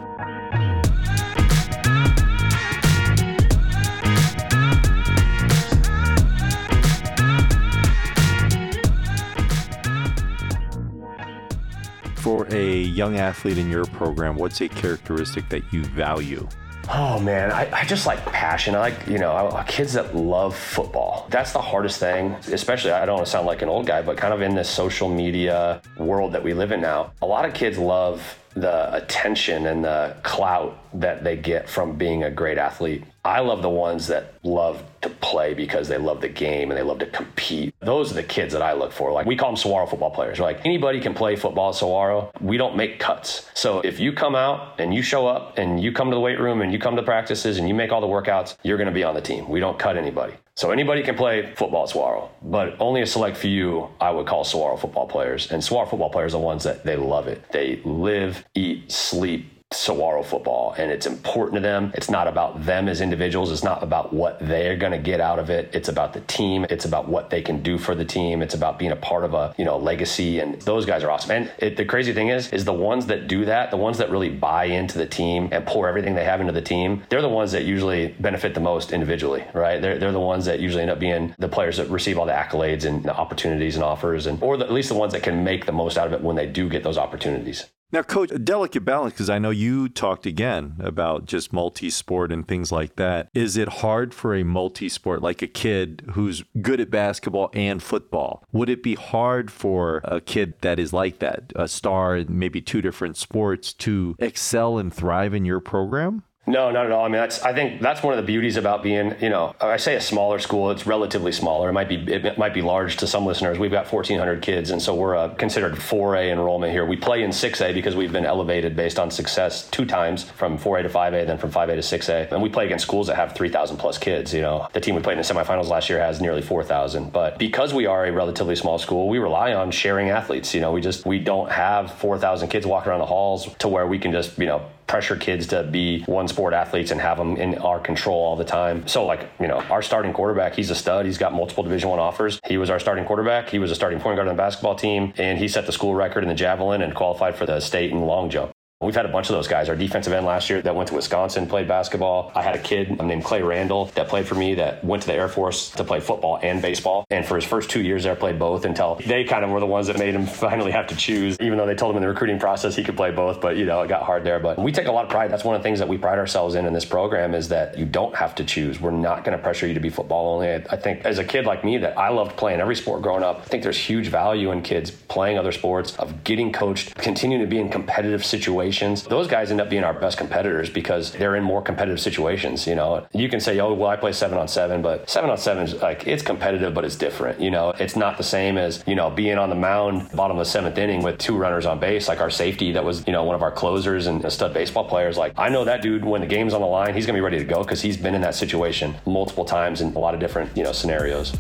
Young 12.97 13.19
athlete 13.19 13.59
in 13.59 13.71
your 13.71 13.85
program, 13.85 14.37
what's 14.37 14.61
a 14.63 14.69
characteristic 14.69 15.49
that 15.51 15.71
you 15.73 15.85
value? 15.85 16.49
Oh 16.89 17.19
man, 17.19 17.51
I, 17.51 17.69
I, 17.73 17.85
just 17.85 18.07
like 18.07 18.25
passion. 18.27 18.77
I 18.77 18.79
like, 18.79 19.07
you 19.09 19.19
know, 19.19 19.33
I, 19.33 19.65
kids 19.65 19.95
that 19.95 20.15
love 20.15 20.57
football. 20.57 21.27
That's 21.31 21.53
the 21.53 21.61
hardest 21.61 21.99
thing, 21.99 22.37
especially, 22.53 22.93
I 22.93 23.05
don't 23.05 23.17
want 23.17 23.27
to 23.27 23.31
sound 23.31 23.47
like 23.47 23.63
an 23.63 23.69
old 23.69 23.87
guy, 23.87 24.03
but 24.03 24.17
kind 24.17 24.33
of 24.33 24.41
in 24.41 24.55
this 24.55 24.71
social 24.71 25.09
media 25.09 25.83
world 25.97 26.33
that 26.33 26.45
we 26.45 26.55
live 26.55 26.71
in 26.71 26.81
now. 26.81 27.13
A 27.23 27.27
lot 27.27 27.45
of 27.45 27.55
kids 27.55 27.77
love 27.77 28.39
the 28.57 28.95
attention 28.95 29.67
and 29.67 29.85
the 29.85 30.17
clout 30.23 30.79
that 30.95 31.23
they 31.23 31.37
get 31.37 31.69
from 31.69 31.97
being 31.97 32.25
a 32.25 32.31
great 32.31 32.57
athlete. 32.59 33.05
I 33.25 33.41
love 33.41 33.61
the 33.61 33.69
ones 33.69 34.07
that 34.07 34.35
love 34.45 34.83
to 35.03 35.11
play 35.11 35.53
because 35.53 35.89
they 35.89 35.99
love 35.99 36.21
the 36.21 36.29
game 36.29 36.71
and 36.71 36.79
they 36.79 36.83
love 36.83 37.01
to 37.01 37.07
compete. 37.07 37.75
Those 37.81 38.13
are 38.13 38.15
the 38.15 38.23
kids 38.23 38.53
that 38.53 38.63
I 38.63 38.73
look 38.73 38.93
for. 38.93 39.13
Like 39.13 39.27
we 39.27 39.37
call 39.37 39.51
them 39.51 39.57
Saguaro 39.57 39.87
football 39.87 40.11
players. 40.11 40.39
We're 40.39 40.47
Like 40.47 40.65
anybody 40.65 41.01
can 41.01 41.13
play 41.13 41.37
football 41.37 41.73
Saguaro. 41.73 42.31
We 42.41 42.57
don't 42.57 42.77
make 42.77 42.99
cuts. 42.99 43.51
So 43.55 43.81
if 43.81 44.01
you 44.01 44.13
come 44.13 44.35
out 44.35 44.81
and 44.81 44.95
you 44.95 45.03
show 45.03 45.27
up 45.27 45.59
and 45.59 45.83
you 45.83 45.93
come 45.93 46.11
to 46.11 46.15
the 46.15 46.21
weight 46.21 46.41
room 46.41 46.63
and 46.63 46.73
you 46.73 46.79
come 46.79 46.97
to 46.97 47.03
practices 47.03 47.59
and 47.59 47.69
you 47.69 47.75
make 47.75 47.93
all 47.93 48.01
the 48.01 48.07
workouts, 48.07 48.57
you're 48.63 48.79
going 48.79 48.89
to 48.89 48.95
be 48.95 49.05
on 49.05 49.15
the 49.15 49.21
team. 49.21 49.49
We 49.49 49.61
don't 49.61 49.79
cut 49.79 49.97
anybody. 49.97 50.35
So 50.57 50.71
anybody 50.71 51.03
can 51.03 51.17
play 51.17 51.53
football 51.55 51.87
Saguaro, 51.87 52.31
but 52.43 52.77
only 52.81 53.03
a 53.03 53.07
select 53.07 53.37
few 53.37 53.91
I 54.01 54.11
would 54.11 54.27
call 54.27 54.43
Saguaro 54.43 54.79
football 54.79 55.07
players. 55.07 55.53
And 55.53 55.63
Saguaro 55.63 55.87
football 55.87 56.09
players 56.09 56.33
are 56.33 56.39
the 56.39 56.45
ones 56.47 56.65
that 56.65 56.83
they 56.83 56.97
love 56.97 57.29
it. 57.29 57.45
They 57.53 57.83
live, 57.85 58.43
eat, 58.55 58.91
sleep 58.91 59.53
Saguaro 59.73 60.23
football 60.23 60.77
and 60.79 60.93
it's 60.93 61.07
important 61.07 61.57
to 61.57 61.61
them. 61.61 61.91
It's 61.95 62.09
not 62.09 62.29
about 62.29 62.65
them 62.65 62.89
as 62.89 63.01
individuals. 63.01 63.51
It's 63.51 63.65
not 63.65 63.83
about 63.83 64.13
what 64.13 64.39
they're 64.39 64.77
going 64.77 64.93
to 64.93 64.99
get 64.99 65.21
out 65.21 65.41
of 65.41 65.51
it. 65.51 65.71
It's 65.73 65.89
about 65.89 66.13
the 66.13 66.21
team. 66.21 66.67
It's 66.71 66.85
about 66.85 67.09
what 67.09 67.31
they 67.31 67.43
can 67.43 67.65
do 67.65 67.77
for 67.77 67.97
the 67.97 68.05
team. 68.05 68.43
It's 68.43 68.55
about 68.55 68.79
being 68.79 68.93
a 68.93 68.97
part 68.97 69.25
of 69.25 69.35
a, 69.35 69.53
you 69.59 69.65
know, 69.65 69.77
legacy 69.77 70.39
and 70.39 70.61
those 70.63 70.87
guys 70.87 71.03
are 71.03 71.11
awesome. 71.11 71.33
And 71.33 71.53
it, 71.59 71.77
the 71.77 71.85
crazy 71.85 72.13
thing 72.13 72.29
is 72.29 72.53
is 72.53 72.65
the 72.65 72.73
ones 72.73 73.07
that 73.07 73.27
do 73.27 73.45
that, 73.47 73.73
the 73.73 73.77
ones 73.77 73.99
that 73.99 74.09
really 74.09 74.31
buy 74.31 74.67
into 74.67 74.99
the 74.99 75.07
team 75.07 75.49
and 75.51 75.67
pour 75.67 75.89
everything 75.89 76.15
they 76.15 76.25
have 76.25 76.41
into 76.41 76.53
the 76.53 76.63
team, 76.63 77.03
they're 77.09 77.21
the 77.21 77.29
ones 77.29 77.51
that 77.51 77.65
usually 77.65 78.15
benefit 78.21 78.55
the 78.55 78.61
most 78.61 78.93
individually, 78.93 79.45
right? 79.53 79.83
They're, 79.83 79.99
they're 79.99 80.13
the 80.13 80.21
ones 80.21 80.45
that 80.45 80.61
usually 80.61 80.83
end 80.83 80.93
up 80.93 81.01
being 81.01 81.35
the 81.41 81.49
players 81.49 81.79
that 81.79 81.91
receive 81.91 82.19
all 82.19 82.27
the 82.27 82.33
accolades 82.33 82.85
and 82.85 83.03
the 83.03 83.17
opportunities 83.17 83.75
and 83.75 83.83
offers 83.83 84.27
and 84.27 84.41
or 84.41 84.57
the, 84.57 84.65
at 84.65 84.73
least 84.73 84.91
the 84.91 84.95
ones 84.95 85.13
that 85.13 85.25
can 85.25 85.43
make 85.43 85.67
the 85.67 85.73
most 85.73 85.99
out 85.99 86.07
of 86.07 86.13
it 86.13 86.21
when 86.21 86.37
they 86.37 86.47
do 86.47 86.69
get 86.69 86.85
those 86.85 86.99
opportunities. 86.99 87.67
Now, 87.93 88.03
coach, 88.03 88.33
a 88.33 88.39
delicate 88.39 88.85
balance 88.85 89.15
because 89.15 89.31
I 89.31 89.39
know 89.39 89.51
you 89.51 89.89
talked 89.89 90.27
again 90.27 90.75
about 90.81 91.25
just 91.25 91.53
multi 91.53 91.89
sport 91.89 92.33
and 92.33 92.47
things 92.47 92.73
like 92.73 92.97
that. 92.97 93.29
Is 93.33 93.57
it 93.57 93.69
hard 93.69 94.13
for 94.13 94.35
a 94.35 94.43
multi 94.43 94.89
sport 94.89 95.23
like 95.23 95.41
a 95.41 95.47
kid 95.47 96.03
who's 96.13 96.43
good 96.61 96.81
at 96.81 96.91
basketball 96.91 97.49
and 97.53 97.81
football? 97.81 98.43
Would 98.51 98.69
it 98.69 98.83
be 98.83 98.97
hard 98.97 99.53
for 99.53 100.01
a 100.03 100.21
kid 100.21 100.55
that 100.63 100.81
is 100.81 100.93
like 100.93 101.21
that, 101.21 101.53
a 101.55 101.69
star 101.69 102.17
in 102.17 102.37
maybe 102.37 102.61
two 102.61 102.83
different 102.83 103.17
sports, 103.17 103.73
to 103.75 104.17
excel 104.19 104.79
and 104.79 104.93
thrive 104.93 105.33
in 105.33 105.45
your 105.45 105.61
program? 105.61 106.25
No, 106.49 106.71
not 106.71 106.87
at 106.87 106.93
all. 106.93 107.05
I 107.05 107.09
mean, 107.09 107.21
that's 107.21 107.43
I 107.43 107.53
think 107.53 107.83
that's 107.83 108.03
one 108.05 108.13
of 108.13 108.19
the 108.19 108.27
beauties 108.27 108.57
about 108.57 108.83
being, 108.83 109.17
you 109.21 109.29
know, 109.29 109.55
I 109.61 109.79
say 109.79 109.97
a 109.97 110.01
smaller 110.01 110.39
school. 110.39 110.71
It's 110.71 110.87
relatively 110.87 111.33
smaller. 111.33 111.69
It 111.69 111.73
might 111.73 111.89
be 111.89 111.97
it 111.97 112.39
might 112.39 112.55
be 112.55 112.63
large 112.63 112.97
to 112.99 113.07
some 113.09 113.27
listeners. 113.27 113.59
We've 113.59 113.71
got 113.71 113.91
1,400 113.91 114.43
kids, 114.43 114.71
and 114.71 114.81
so 114.81 114.95
we're 114.95 115.17
uh, 115.17 115.27
a 115.27 115.35
considered 115.35 115.75
4A 115.75 116.31
enrollment 116.31 116.73
here. 116.73 116.87
We 116.87 116.97
play 116.97 117.25
in 117.25 117.31
6A 117.31 117.75
because 117.75 117.97
we've 117.97 118.13
been 118.13 118.25
elevated 118.25 118.77
based 118.77 118.99
on 119.01 119.11
success 119.11 119.69
two 119.71 119.85
times 119.85 120.23
from 120.23 120.57
4A 120.57 120.83
to 120.83 120.89
5A, 120.89 121.27
then 121.27 121.37
from 121.37 121.51
5A 121.51 121.67
to 121.83 121.99
6A, 121.99 122.31
and 122.31 122.41
we 122.41 122.49
play 122.49 122.67
against 122.67 122.85
schools 122.85 123.09
that 123.09 123.17
have 123.17 123.35
3,000 123.35 123.77
plus 123.77 123.99
kids. 123.99 124.33
You 124.33 124.43
know, 124.43 124.69
the 124.73 124.81
team 124.81 124.95
we 124.95 125.03
played 125.03 125.19
in 125.19 125.25
the 125.25 125.35
semifinals 125.35 125.69
last 125.69 125.89
year 125.91 125.99
has 125.99 126.21
nearly 126.21 126.43
4,000. 126.43 127.13
But 127.13 127.39
because 127.39 127.75
we 127.75 127.87
are 127.87 128.07
a 128.07 128.13
relatively 128.13 128.55
small 128.55 128.79
school, 128.79 129.09
we 129.09 129.19
rely 129.19 129.53
on 129.53 129.73
sharing 129.73 130.11
athletes. 130.11 130.55
You 130.55 130.61
know, 130.61 130.71
we 130.71 130.81
just 130.81 131.05
we 131.07 131.19
don't 131.19 131.51
have 131.51 131.93
4,000 131.95 132.49
kids 132.49 132.67
walking 132.67 132.91
around 132.91 133.01
the 133.01 133.07
halls 133.07 133.53
to 133.59 133.69
where 133.69 133.87
we 133.87 133.99
can 133.99 134.13
just 134.13 134.39
you 134.39 134.47
know 134.47 134.65
pressure 134.87 135.17
kids 135.17 135.49
to 135.49 135.65
be 135.65 136.03
one 136.05 136.29
sport 136.37 136.53
athletes 136.53 136.91
and 136.91 137.01
have 137.01 137.17
them 137.17 137.35
in 137.39 137.57
our 137.57 137.81
control 137.81 138.23
all 138.23 138.37
the 138.37 138.45
time. 138.45 138.87
So 138.87 139.07
like, 139.07 139.31
you 139.41 139.49
know, 139.49 139.59
our 139.71 139.81
starting 139.81 140.13
quarterback, 140.13 140.55
he's 140.55 140.69
a 140.69 140.75
stud. 140.75 141.07
He's 141.07 141.17
got 141.17 141.33
multiple 141.33 141.65
division 141.65 141.89
one 141.89 141.99
offers. 141.99 142.39
He 142.47 142.59
was 142.59 142.69
our 142.69 142.79
starting 142.79 143.07
quarterback. 143.07 143.49
He 143.49 143.59
was 143.59 143.71
a 143.71 143.75
starting 143.75 144.01
point 144.01 144.17
guard 144.17 144.29
on 144.29 144.37
the 144.37 144.39
basketball 144.39 144.75
team 144.75 145.15
and 145.17 145.39
he 145.39 145.49
set 145.49 145.65
the 145.65 145.73
school 145.73 145.95
record 145.95 146.23
in 146.23 146.29
the 146.29 146.35
javelin 146.35 146.83
and 146.83 146.95
qualified 146.95 147.37
for 147.37 147.47
the 147.47 147.59
state 147.61 147.91
and 147.91 148.07
long 148.07 148.29
jump. 148.29 148.56
We've 148.83 148.95
had 148.95 149.07
a 149.07 149.09
bunch 149.09 149.31
of 149.31 149.35
those 149.35 149.49
guys. 149.49 149.71
Our 149.71 149.75
defensive 149.75 150.13
end 150.13 150.27
last 150.27 150.51
year 150.51 150.61
that 150.61 150.75
went 150.75 150.91
to 150.91 150.95
Wisconsin 150.95 151.47
played 151.47 151.67
basketball. 151.67 152.31
I 152.35 152.43
had 152.43 152.55
a 152.55 152.59
kid 152.59 153.03
named 153.03 153.25
Clay 153.25 153.41
Randall 153.41 153.87
that 153.95 154.09
played 154.09 154.29
for 154.29 154.35
me 154.35 154.57
that 154.57 154.85
went 154.85 155.01
to 155.05 155.07
the 155.07 155.15
Air 155.15 155.29
Force 155.29 155.71
to 155.71 155.85
play 155.85 155.99
football 155.99 156.39
and 156.43 156.61
baseball. 156.61 157.07
And 157.09 157.25
for 157.25 157.37
his 157.37 157.47
first 157.47 157.71
two 157.71 157.81
years 157.81 158.05
there, 158.05 158.15
played 158.15 158.39
both 158.39 158.67
until 158.67 158.97
they 158.97 159.25
kind 159.25 159.47
of 159.47 159.51
were 159.51 159.61
the 159.61 159.67
ones 159.67 159.87
that 159.87 159.99
made 159.99 160.15
him 160.15 160.27
finally 160.27 160.73
have 160.73 160.89
to 160.89 160.95
choose. 160.95 161.39
Even 161.41 161.57
though 161.57 161.65
they 161.65 161.75
told 161.75 161.93
him 161.93 161.97
in 161.97 162.03
the 162.03 162.09
recruiting 162.09 162.39
process 162.39 162.77
he 162.77 162.85
could 162.85 162.99
play 162.99 163.11
both, 163.11 163.41
but 163.41 163.57
you 163.57 163.65
know 163.65 163.81
it 163.81 163.89
got 163.89 164.03
hard 164.03 164.25
there. 164.25 164.39
But 164.39 164.59
we 164.59 164.73
take 164.73 164.89
a 164.89 164.93
lot 164.93 165.07
of 165.07 165.11
pride. 165.11 165.31
That's 165.31 165.43
one 165.43 165.57
of 165.57 165.63
the 165.63 165.67
things 165.67 165.79
that 165.79 165.89
we 165.89 165.97
pride 165.97 166.19
ourselves 166.19 166.55
in 166.55 166.67
in 166.67 166.75
this 166.75 166.85
program 166.85 167.35
is 167.35 167.49
that 167.49 167.79
you 167.79 167.87
don't 167.87 168.15
have 168.15 168.35
to 168.35 168.45
choose. 168.45 168.79
We're 168.79 168.91
not 168.91 169.25
going 169.25 169.35
to 169.35 169.43
pressure 169.43 169.67
you 169.67 169.73
to 169.73 169.81
be 169.81 169.89
football 169.89 170.35
only. 170.35 170.53
I 170.53 170.77
think 170.77 171.07
as 171.07 171.19
a 171.19 171.25
kid 171.25 171.47
like 171.47 171.65
me 171.65 171.79
that 171.79 171.97
I 171.97 172.11
loved 172.11 172.37
playing 172.37 172.61
every 172.61 172.77
sport 172.77 173.01
growing 173.01 173.23
up. 173.23 173.39
I 173.39 173.45
think 173.45 173.63
there's 173.63 173.79
huge 173.79 174.09
value 174.09 174.53
in 174.53 174.61
kids 174.61 174.91
playing 174.91 175.39
other 175.39 175.53
sports, 175.53 175.97
of 175.97 176.25
getting 176.25 176.53
coached, 176.53 176.95
continuing 176.97 177.43
to 177.43 177.49
be 177.49 177.59
in 177.59 177.71
competitive 177.71 178.23
situations. 178.23 178.66
Those 179.05 179.29
guys 179.29 179.51
end 179.51 179.61
up 179.61 179.71
being 179.71 179.85
our 179.85 179.95
best 179.95 180.19
competitors 180.19 180.71
because 180.71 181.13
they're 181.13 181.37
in 181.37 181.45
more 181.45 181.63
competitive 181.63 182.01
situations. 182.01 182.67
You 182.67 182.75
know, 182.75 183.07
you 183.13 183.29
can 183.29 183.41
say, 183.41 183.59
oh, 183.61 183.73
well, 183.75 183.91
I 183.91 183.97
play 183.97 184.13
seven 184.13 184.39
on 184.39 184.49
seven, 184.49 184.83
but 184.83 185.09
seven 185.09 185.31
on 185.31 185.39
seven 185.39 185.65
is 185.65 185.75
like 185.75 186.07
it's 186.07 186.23
competitive, 186.23 186.75
but 186.75 186.85
it's 186.85 186.97
different. 186.97 187.41
You 187.41 187.51
know, 187.51 187.71
it's 187.79 187.97
not 187.97 188.17
the 188.17 188.25
same 188.25 188.59
as 188.59 188.83
you 188.87 188.95
know 188.95 189.11
being 189.11 189.39
on 189.39 189.51
the 189.51 189.57
mound, 189.57 190.11
bottom 190.13 190.37
of 190.37 190.45
the 190.45 190.51
seventh 190.51 190.79
inning 190.79 191.03
with 191.03 191.19
two 191.19 191.37
runners 191.37 191.67
on 191.67 191.79
base, 191.79 192.09
like 192.09 192.21
our 192.21 192.31
safety 192.31 192.73
that 192.73 192.85
was 192.85 193.07
you 193.07 193.13
know 193.13 193.25
one 193.25 193.35
of 193.35 193.43
our 193.43 193.53
closers 193.53 194.07
and 194.07 194.25
a 194.25 194.31
stud 194.31 194.53
baseball 194.53 194.89
players. 194.89 195.17
Like 195.17 195.33
I 195.37 195.49
know 195.49 195.65
that 195.65 195.83
dude 195.83 196.05
when 196.05 196.21
the 196.21 196.27
game's 196.27 196.55
on 196.55 196.61
the 196.61 196.67
line, 196.67 196.95
he's 196.95 197.07
gonna 197.07 197.17
be 197.17 197.23
ready 197.23 197.39
to 197.39 197.45
go 197.45 197.63
because 197.63 197.83
he's 197.83 197.97
been 197.97 198.15
in 198.15 198.21
that 198.23 198.35
situation 198.35 198.97
multiple 199.07 199.45
times 199.45 199.81
in 199.81 199.95
a 199.95 199.99
lot 199.99 200.15
of 200.15 200.21
different 200.21 200.57
you 200.57 200.65
know 200.65 200.73
scenarios. 200.73 201.33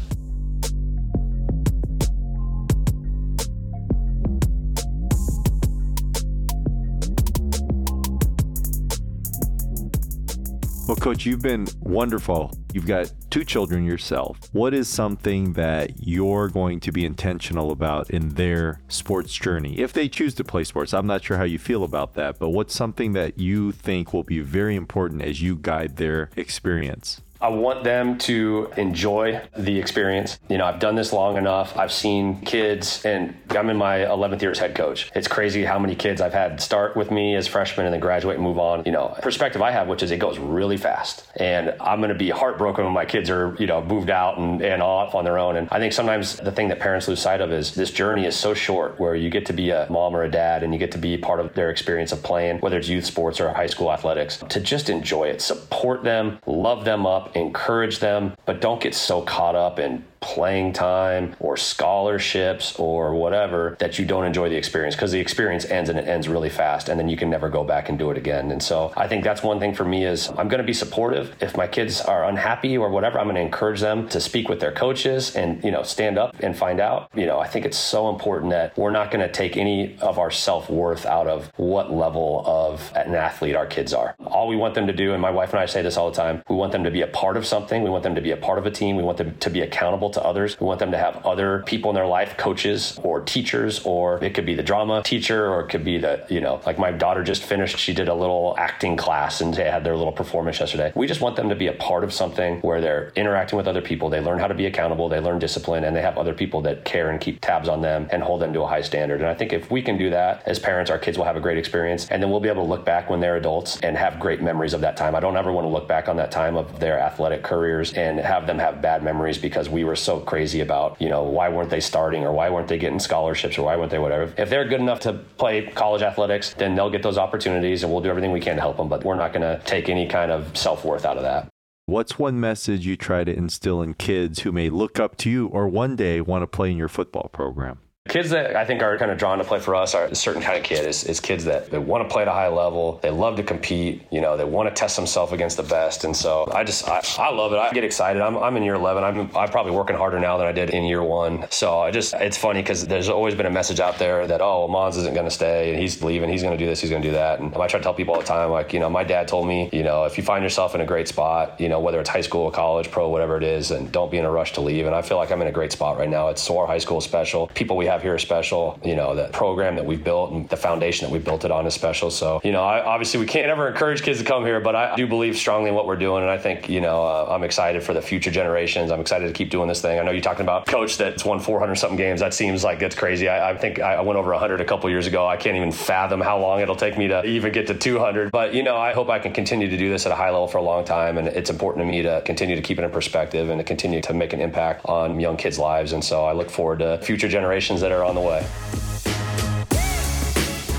Well, 10.86 10.94
Coach, 10.94 11.26
you've 11.26 11.42
been 11.42 11.66
wonderful. 11.80 12.52
You've 12.72 12.86
got 12.86 13.12
two 13.28 13.42
children 13.42 13.84
yourself. 13.84 14.38
What 14.52 14.72
is 14.72 14.86
something 14.88 15.54
that 15.54 16.06
you're 16.06 16.48
going 16.48 16.78
to 16.78 16.92
be 16.92 17.04
intentional 17.04 17.72
about 17.72 18.10
in 18.10 18.28
their 18.28 18.80
sports 18.86 19.34
journey? 19.34 19.80
If 19.80 19.92
they 19.92 20.08
choose 20.08 20.36
to 20.36 20.44
play 20.44 20.62
sports, 20.62 20.94
I'm 20.94 21.08
not 21.08 21.24
sure 21.24 21.38
how 21.38 21.42
you 21.42 21.58
feel 21.58 21.82
about 21.82 22.14
that, 22.14 22.38
but 22.38 22.50
what's 22.50 22.72
something 22.72 23.14
that 23.14 23.36
you 23.36 23.72
think 23.72 24.14
will 24.14 24.22
be 24.22 24.38
very 24.38 24.76
important 24.76 25.22
as 25.22 25.42
you 25.42 25.56
guide 25.56 25.96
their 25.96 26.30
experience? 26.36 27.20
I 27.46 27.48
want 27.50 27.84
them 27.84 28.18
to 28.18 28.72
enjoy 28.76 29.40
the 29.56 29.78
experience. 29.78 30.40
You 30.48 30.58
know, 30.58 30.64
I've 30.64 30.80
done 30.80 30.96
this 30.96 31.12
long 31.12 31.36
enough. 31.36 31.76
I've 31.76 31.92
seen 31.92 32.40
kids, 32.40 33.04
and 33.04 33.36
I'm 33.50 33.70
in 33.70 33.76
my 33.76 33.98
11th 33.98 34.42
year 34.42 34.50
as 34.50 34.58
head 34.58 34.74
coach. 34.74 35.12
It's 35.14 35.28
crazy 35.28 35.64
how 35.64 35.78
many 35.78 35.94
kids 35.94 36.20
I've 36.20 36.32
had 36.32 36.60
start 36.60 36.96
with 36.96 37.12
me 37.12 37.36
as 37.36 37.46
freshmen 37.46 37.86
and 37.86 37.92
then 37.92 38.00
graduate 38.00 38.34
and 38.34 38.42
move 38.42 38.58
on. 38.58 38.82
You 38.84 38.90
know, 38.90 39.16
perspective 39.22 39.62
I 39.62 39.70
have, 39.70 39.86
which 39.86 40.02
is 40.02 40.10
it 40.10 40.16
goes 40.16 40.40
really 40.40 40.76
fast. 40.76 41.24
And 41.36 41.72
I'm 41.80 42.00
going 42.00 42.08
to 42.08 42.16
be 42.16 42.30
heartbroken 42.30 42.84
when 42.84 42.92
my 42.92 43.04
kids 43.04 43.30
are, 43.30 43.54
you 43.60 43.68
know, 43.68 43.80
moved 43.80 44.10
out 44.10 44.38
and, 44.38 44.60
and 44.60 44.82
off 44.82 45.14
on 45.14 45.22
their 45.22 45.38
own. 45.38 45.54
And 45.54 45.68
I 45.70 45.78
think 45.78 45.92
sometimes 45.92 46.38
the 46.38 46.50
thing 46.50 46.66
that 46.70 46.80
parents 46.80 47.06
lose 47.06 47.20
sight 47.20 47.40
of 47.40 47.52
is 47.52 47.76
this 47.76 47.92
journey 47.92 48.26
is 48.26 48.34
so 48.34 48.54
short 48.54 48.98
where 48.98 49.14
you 49.14 49.30
get 49.30 49.46
to 49.46 49.52
be 49.52 49.70
a 49.70 49.86
mom 49.88 50.16
or 50.16 50.24
a 50.24 50.30
dad 50.30 50.64
and 50.64 50.72
you 50.72 50.80
get 50.80 50.90
to 50.90 50.98
be 50.98 51.16
part 51.16 51.38
of 51.38 51.54
their 51.54 51.70
experience 51.70 52.10
of 52.10 52.24
playing, 52.24 52.58
whether 52.58 52.76
it's 52.76 52.88
youth 52.88 53.04
sports 53.04 53.38
or 53.40 53.52
high 53.52 53.68
school 53.68 53.92
athletics, 53.92 54.38
to 54.48 54.58
just 54.58 54.90
enjoy 54.90 55.28
it, 55.28 55.40
support 55.40 56.02
them, 56.02 56.40
love 56.44 56.84
them 56.84 57.06
up 57.06 57.35
encourage 57.36 57.98
them, 57.98 58.34
but 58.44 58.60
don't 58.60 58.80
get 58.80 58.94
so 58.94 59.22
caught 59.22 59.54
up 59.54 59.78
in 59.78 60.04
playing 60.26 60.72
time 60.72 61.36
or 61.38 61.56
scholarships 61.56 62.74
or 62.80 63.14
whatever 63.14 63.76
that 63.78 63.96
you 63.96 64.04
don't 64.04 64.24
enjoy 64.24 64.48
the 64.48 64.56
experience 64.56 64.96
because 64.96 65.12
the 65.12 65.20
experience 65.20 65.64
ends 65.66 65.88
and 65.88 65.98
it 66.00 66.08
ends 66.08 66.28
really 66.28 66.50
fast 66.50 66.88
and 66.88 66.98
then 66.98 67.08
you 67.08 67.16
can 67.16 67.30
never 67.30 67.48
go 67.48 67.62
back 67.62 67.88
and 67.88 67.96
do 67.96 68.10
it 68.10 68.18
again. 68.18 68.50
And 68.50 68.60
so 68.60 68.92
I 68.96 69.06
think 69.06 69.22
that's 69.22 69.44
one 69.44 69.60
thing 69.60 69.72
for 69.72 69.84
me 69.84 70.04
is 70.04 70.28
I'm 70.30 70.48
going 70.48 70.58
to 70.58 70.64
be 70.64 70.72
supportive. 70.72 71.32
If 71.40 71.56
my 71.56 71.68
kids 71.68 72.00
are 72.00 72.24
unhappy 72.24 72.76
or 72.76 72.90
whatever, 72.90 73.20
I'm 73.20 73.26
going 73.26 73.36
to 73.36 73.40
encourage 73.40 73.80
them 73.80 74.08
to 74.08 74.20
speak 74.20 74.48
with 74.48 74.58
their 74.58 74.72
coaches 74.72 75.36
and, 75.36 75.62
you 75.62 75.70
know, 75.70 75.84
stand 75.84 76.18
up 76.18 76.34
and 76.40 76.56
find 76.56 76.80
out. 76.80 77.08
You 77.14 77.26
know, 77.26 77.38
I 77.38 77.46
think 77.46 77.64
it's 77.64 77.78
so 77.78 78.10
important 78.10 78.50
that 78.50 78.76
we're 78.76 78.90
not 78.90 79.12
going 79.12 79.24
to 79.24 79.32
take 79.32 79.56
any 79.56 79.96
of 80.00 80.18
our 80.18 80.32
self-worth 80.32 81.06
out 81.06 81.28
of 81.28 81.52
what 81.56 81.92
level 81.92 82.42
of 82.44 82.92
an 82.96 83.14
athlete 83.14 83.54
our 83.54 83.66
kids 83.66 83.94
are. 83.94 84.16
All 84.26 84.48
we 84.48 84.56
want 84.56 84.74
them 84.74 84.88
to 84.88 84.92
do, 84.92 85.12
and 85.12 85.22
my 85.22 85.30
wife 85.30 85.50
and 85.50 85.60
I 85.60 85.66
say 85.66 85.82
this 85.82 85.96
all 85.96 86.10
the 86.10 86.16
time, 86.16 86.42
we 86.48 86.56
want 86.56 86.72
them 86.72 86.82
to 86.82 86.90
be 86.90 87.02
a 87.02 87.06
part 87.06 87.36
of 87.36 87.46
something. 87.46 87.84
We 87.84 87.90
want 87.90 88.02
them 88.02 88.16
to 88.16 88.20
be 88.20 88.32
a 88.32 88.36
part 88.36 88.58
of 88.58 88.66
a 88.66 88.70
team. 88.72 88.96
We 88.96 89.04
want 89.04 89.18
them 89.18 89.36
to 89.38 89.50
be 89.50 89.60
accountable 89.60 90.10
to 90.16 90.22
others. 90.22 90.58
We 90.58 90.66
want 90.66 90.80
them 90.80 90.90
to 90.90 90.98
have 90.98 91.24
other 91.24 91.62
people 91.66 91.90
in 91.90 91.94
their 91.94 92.06
life, 92.06 92.36
coaches 92.36 92.98
or 93.02 93.20
teachers, 93.20 93.80
or 93.84 94.22
it 94.22 94.34
could 94.34 94.46
be 94.46 94.54
the 94.54 94.62
drama 94.62 95.02
teacher, 95.04 95.48
or 95.48 95.60
it 95.60 95.68
could 95.68 95.84
be 95.84 95.98
the, 95.98 96.26
you 96.28 96.40
know, 96.40 96.60
like 96.66 96.78
my 96.78 96.90
daughter 96.90 97.22
just 97.22 97.42
finished, 97.42 97.78
she 97.78 97.94
did 97.94 98.08
a 98.08 98.14
little 98.14 98.54
acting 98.58 98.96
class 98.96 99.40
and 99.40 99.54
they 99.54 99.70
had 99.70 99.84
their 99.84 99.96
little 99.96 100.12
performance 100.12 100.60
yesterday. 100.60 100.92
We 100.94 101.06
just 101.06 101.20
want 101.20 101.36
them 101.36 101.48
to 101.48 101.54
be 101.54 101.68
a 101.68 101.72
part 101.72 102.04
of 102.04 102.12
something 102.12 102.60
where 102.60 102.80
they're 102.80 103.12
interacting 103.14 103.56
with 103.56 103.68
other 103.68 103.82
people. 103.82 104.10
They 104.10 104.20
learn 104.20 104.38
how 104.38 104.48
to 104.48 104.54
be 104.54 104.66
accountable, 104.66 105.08
they 105.08 105.20
learn 105.20 105.38
discipline, 105.38 105.84
and 105.84 105.94
they 105.94 106.02
have 106.02 106.18
other 106.18 106.34
people 106.34 106.60
that 106.62 106.84
care 106.84 107.10
and 107.10 107.20
keep 107.20 107.40
tabs 107.40 107.68
on 107.68 107.82
them 107.82 108.08
and 108.10 108.22
hold 108.22 108.40
them 108.40 108.52
to 108.52 108.62
a 108.62 108.66
high 108.66 108.82
standard. 108.82 109.20
And 109.20 109.28
I 109.28 109.34
think 109.34 109.52
if 109.52 109.70
we 109.70 109.82
can 109.82 109.98
do 109.98 110.10
that 110.10 110.42
as 110.46 110.58
parents, 110.58 110.90
our 110.90 110.98
kids 110.98 111.18
will 111.18 111.24
have 111.24 111.36
a 111.36 111.40
great 111.40 111.58
experience. 111.58 112.08
And 112.10 112.22
then 112.22 112.30
we'll 112.30 112.40
be 112.40 112.48
able 112.48 112.64
to 112.64 112.68
look 112.68 112.84
back 112.84 113.10
when 113.10 113.20
they're 113.20 113.36
adults 113.36 113.78
and 113.80 113.96
have 113.96 114.18
great 114.18 114.42
memories 114.42 114.72
of 114.72 114.80
that 114.80 114.96
time. 114.96 115.14
I 115.14 115.20
don't 115.20 115.36
ever 115.36 115.52
want 115.52 115.64
to 115.64 115.68
look 115.68 115.88
back 115.88 116.08
on 116.08 116.16
that 116.16 116.30
time 116.30 116.56
of 116.56 116.80
their 116.80 116.98
athletic 116.98 117.42
careers 117.42 117.92
and 117.94 118.18
have 118.18 118.46
them 118.46 118.58
have 118.58 118.80
bad 118.80 119.02
memories 119.02 119.38
because 119.38 119.68
we 119.68 119.84
were 119.84 119.95
are 119.96 120.02
so 120.02 120.20
crazy 120.20 120.60
about, 120.60 121.00
you 121.00 121.08
know, 121.08 121.22
why 121.22 121.48
weren't 121.48 121.70
they 121.70 121.80
starting 121.80 122.24
or 122.24 122.32
why 122.32 122.50
weren't 122.50 122.68
they 122.68 122.78
getting 122.78 123.00
scholarships 123.00 123.58
or 123.58 123.62
why 123.62 123.76
weren't 123.76 123.90
they 123.90 123.98
whatever. 123.98 124.32
If 124.36 124.50
they're 124.50 124.68
good 124.68 124.80
enough 124.80 125.00
to 125.00 125.14
play 125.14 125.66
college 125.74 126.02
athletics, 126.02 126.54
then 126.54 126.74
they'll 126.74 126.90
get 126.90 127.02
those 127.02 127.18
opportunities 127.18 127.82
and 127.82 127.90
we'll 127.90 128.02
do 128.02 128.10
everything 128.10 128.32
we 128.32 128.40
can 128.40 128.56
to 128.56 128.60
help 128.60 128.76
them. 128.76 128.88
But 128.88 129.04
we're 129.04 129.16
not 129.16 129.32
going 129.32 129.42
to 129.42 129.64
take 129.64 129.88
any 129.88 130.06
kind 130.06 130.30
of 130.30 130.56
self 130.56 130.84
worth 130.84 131.04
out 131.04 131.16
of 131.16 131.22
that. 131.22 131.48
What's 131.86 132.18
one 132.18 132.40
message 132.40 132.84
you 132.84 132.96
try 132.96 133.24
to 133.24 133.32
instill 133.32 133.80
in 133.80 133.94
kids 133.94 134.40
who 134.40 134.52
may 134.52 134.68
look 134.70 134.98
up 134.98 135.16
to 135.18 135.30
you 135.30 135.46
or 135.46 135.68
one 135.68 135.94
day 135.96 136.20
want 136.20 136.42
to 136.42 136.46
play 136.46 136.70
in 136.70 136.76
your 136.76 136.88
football 136.88 137.30
program? 137.32 137.78
Kids 138.08 138.30
that 138.30 138.54
I 138.54 138.64
think 138.64 138.82
are 138.82 138.96
kind 138.98 139.10
of 139.10 139.18
drawn 139.18 139.38
to 139.38 139.44
play 139.44 139.58
for 139.58 139.74
us 139.74 139.94
are 139.94 140.04
a 140.04 140.14
certain 140.14 140.40
kind 140.40 140.56
of 140.56 140.62
kid 140.62 140.86
is, 140.86 141.04
is 141.04 141.18
kids 141.18 141.44
that 141.44 141.70
they 141.70 141.78
want 141.78 142.08
to 142.08 142.12
play 142.12 142.22
at 142.22 142.28
a 142.28 142.32
high 142.32 142.48
level. 142.48 143.00
They 143.02 143.10
love 143.10 143.36
to 143.36 143.42
compete. 143.42 144.06
You 144.10 144.20
know, 144.20 144.36
they 144.36 144.44
want 144.44 144.68
to 144.68 144.74
test 144.74 144.96
themselves 144.96 145.32
against 145.32 145.56
the 145.56 145.62
best. 145.64 146.04
And 146.04 146.16
so 146.16 146.48
I 146.52 146.62
just, 146.64 146.88
I, 146.88 147.02
I 147.18 147.30
love 147.30 147.52
it. 147.52 147.58
I 147.58 147.70
get 147.72 147.84
excited. 147.84 148.22
I'm, 148.22 148.36
I'm 148.36 148.56
in 148.56 148.62
year 148.62 148.74
11. 148.74 149.02
I'm, 149.02 149.36
I'm 149.36 149.48
probably 149.48 149.72
working 149.72 149.96
harder 149.96 150.20
now 150.20 150.36
than 150.38 150.46
I 150.46 150.52
did 150.52 150.70
in 150.70 150.84
year 150.84 151.02
one. 151.02 151.46
So 151.50 151.80
I 151.80 151.90
just, 151.90 152.14
it's 152.14 152.36
funny 152.36 152.62
because 152.62 152.86
there's 152.86 153.08
always 153.08 153.34
been 153.34 153.46
a 153.46 153.50
message 153.50 153.80
out 153.80 153.98
there 153.98 154.26
that, 154.26 154.40
oh, 154.40 154.68
Mohns 154.70 154.96
isn't 154.98 155.14
going 155.14 155.26
to 155.26 155.30
stay 155.30 155.70
and 155.70 155.80
he's 155.80 156.02
leaving. 156.02 156.30
He's 156.30 156.42
going 156.42 156.56
to 156.56 156.62
do 156.62 156.68
this. 156.68 156.80
He's 156.80 156.90
going 156.90 157.02
to 157.02 157.08
do 157.08 157.14
that. 157.14 157.40
And 157.40 157.54
I 157.54 157.66
try 157.66 157.80
to 157.80 157.84
tell 157.84 157.94
people 157.94 158.14
all 158.14 158.20
the 158.20 158.26
time, 158.26 158.50
like, 158.50 158.72
you 158.72 158.80
know, 158.80 158.88
my 158.88 159.04
dad 159.04 159.26
told 159.26 159.48
me, 159.48 159.68
you 159.72 159.82
know, 159.82 160.04
if 160.04 160.16
you 160.16 160.22
find 160.22 160.44
yourself 160.44 160.74
in 160.74 160.80
a 160.80 160.86
great 160.86 161.08
spot, 161.08 161.60
you 161.60 161.68
know, 161.68 161.80
whether 161.80 162.00
it's 162.00 162.10
high 162.10 162.20
school, 162.20 162.50
college, 162.50 162.90
pro, 162.90 163.08
whatever 163.08 163.36
it 163.36 163.42
is, 163.42 163.72
and 163.72 163.90
don't 163.90 164.10
be 164.10 164.18
in 164.18 164.24
a 164.24 164.30
rush 164.30 164.52
to 164.52 164.60
leave. 164.60 164.86
And 164.86 164.94
I 164.94 165.02
feel 165.02 165.16
like 165.16 165.32
I'm 165.32 165.42
in 165.42 165.48
a 165.48 165.52
great 165.52 165.72
spot 165.72 165.98
right 165.98 166.08
now. 166.08 166.28
It's 166.28 166.42
Soar 166.42 166.66
High 166.66 166.78
School 166.78 167.00
special. 167.00 167.48
People 167.48 167.76
we 167.76 167.86
have 167.86 167.95
here 168.02 168.14
are 168.14 168.18
special 168.18 168.78
you 168.84 168.96
know, 168.96 169.14
the 169.14 169.28
program 169.28 169.76
that 169.76 169.84
we've 169.84 170.02
built 170.02 170.32
and 170.32 170.48
the 170.48 170.56
foundation 170.56 171.06
that 171.06 171.12
we 171.12 171.18
built 171.18 171.44
it 171.44 171.50
on 171.50 171.66
is 171.66 171.74
special. 171.74 172.10
So, 172.10 172.40
you 172.44 172.52
know, 172.52 172.62
I, 172.62 172.84
obviously 172.84 173.20
we 173.20 173.26
can't 173.26 173.48
ever 173.48 173.68
encourage 173.68 174.02
kids 174.02 174.18
to 174.18 174.24
come 174.24 174.44
here, 174.44 174.60
but 174.60 174.76
I 174.76 174.94
do 174.96 175.06
believe 175.06 175.36
strongly 175.36 175.70
in 175.70 175.74
what 175.74 175.86
we're 175.86 175.96
doing. 175.96 176.22
And 176.22 176.30
I 176.30 176.38
think, 176.38 176.68
you 176.68 176.80
know, 176.80 177.04
uh, 177.04 177.28
I'm 177.30 177.42
excited 177.42 177.82
for 177.82 177.94
the 177.94 178.02
future 178.02 178.30
generations. 178.30 178.90
I'm 178.90 179.00
excited 179.00 179.26
to 179.26 179.32
keep 179.32 179.50
doing 179.50 179.68
this 179.68 179.80
thing. 179.80 179.98
I 179.98 180.02
know 180.02 180.10
you're 180.10 180.20
talking 180.20 180.42
about 180.42 180.66
coach 180.66 180.96
that's 180.96 181.24
won 181.24 181.40
400 181.40 181.74
something 181.76 181.96
games. 181.96 182.20
That 182.20 182.34
seems 182.34 182.64
like 182.64 182.82
it's 182.82 182.94
crazy. 182.94 183.28
I, 183.28 183.50
I 183.50 183.56
think 183.56 183.80
I 183.80 184.00
went 184.00 184.18
over 184.18 184.30
100 184.30 184.60
a 184.60 184.64
couple 184.64 184.88
years 184.90 185.06
ago. 185.06 185.26
I 185.26 185.36
can't 185.36 185.56
even 185.56 185.72
fathom 185.72 186.20
how 186.20 186.38
long 186.38 186.60
it'll 186.60 186.76
take 186.76 186.96
me 186.96 187.08
to 187.08 187.24
even 187.24 187.52
get 187.52 187.66
to 187.68 187.74
200. 187.74 188.30
But, 188.30 188.54
you 188.54 188.62
know, 188.62 188.76
I 188.76 188.92
hope 188.92 189.08
I 189.08 189.18
can 189.18 189.32
continue 189.32 189.68
to 189.68 189.76
do 189.76 189.88
this 189.88 190.06
at 190.06 190.12
a 190.12 190.16
high 190.16 190.30
level 190.30 190.48
for 190.48 190.58
a 190.58 190.62
long 190.62 190.84
time. 190.84 191.18
And 191.18 191.28
it's 191.28 191.50
important 191.50 191.86
to 191.86 191.90
me 191.90 192.02
to 192.02 192.22
continue 192.24 192.56
to 192.56 192.62
keep 192.62 192.78
it 192.78 192.84
in 192.84 192.90
perspective 192.90 193.50
and 193.50 193.58
to 193.58 193.64
continue 193.64 194.00
to 194.02 194.14
make 194.14 194.32
an 194.32 194.40
impact 194.40 194.84
on 194.86 195.18
young 195.20 195.36
kids' 195.36 195.58
lives. 195.58 195.92
And 195.92 196.04
so 196.04 196.24
I 196.24 196.32
look 196.32 196.50
forward 196.50 196.78
to 196.80 196.98
future 197.02 197.28
generations 197.28 197.80
that 197.86 197.94
are 197.94 198.02
on 198.02 198.16
the 198.16 198.20
way. 198.20 198.44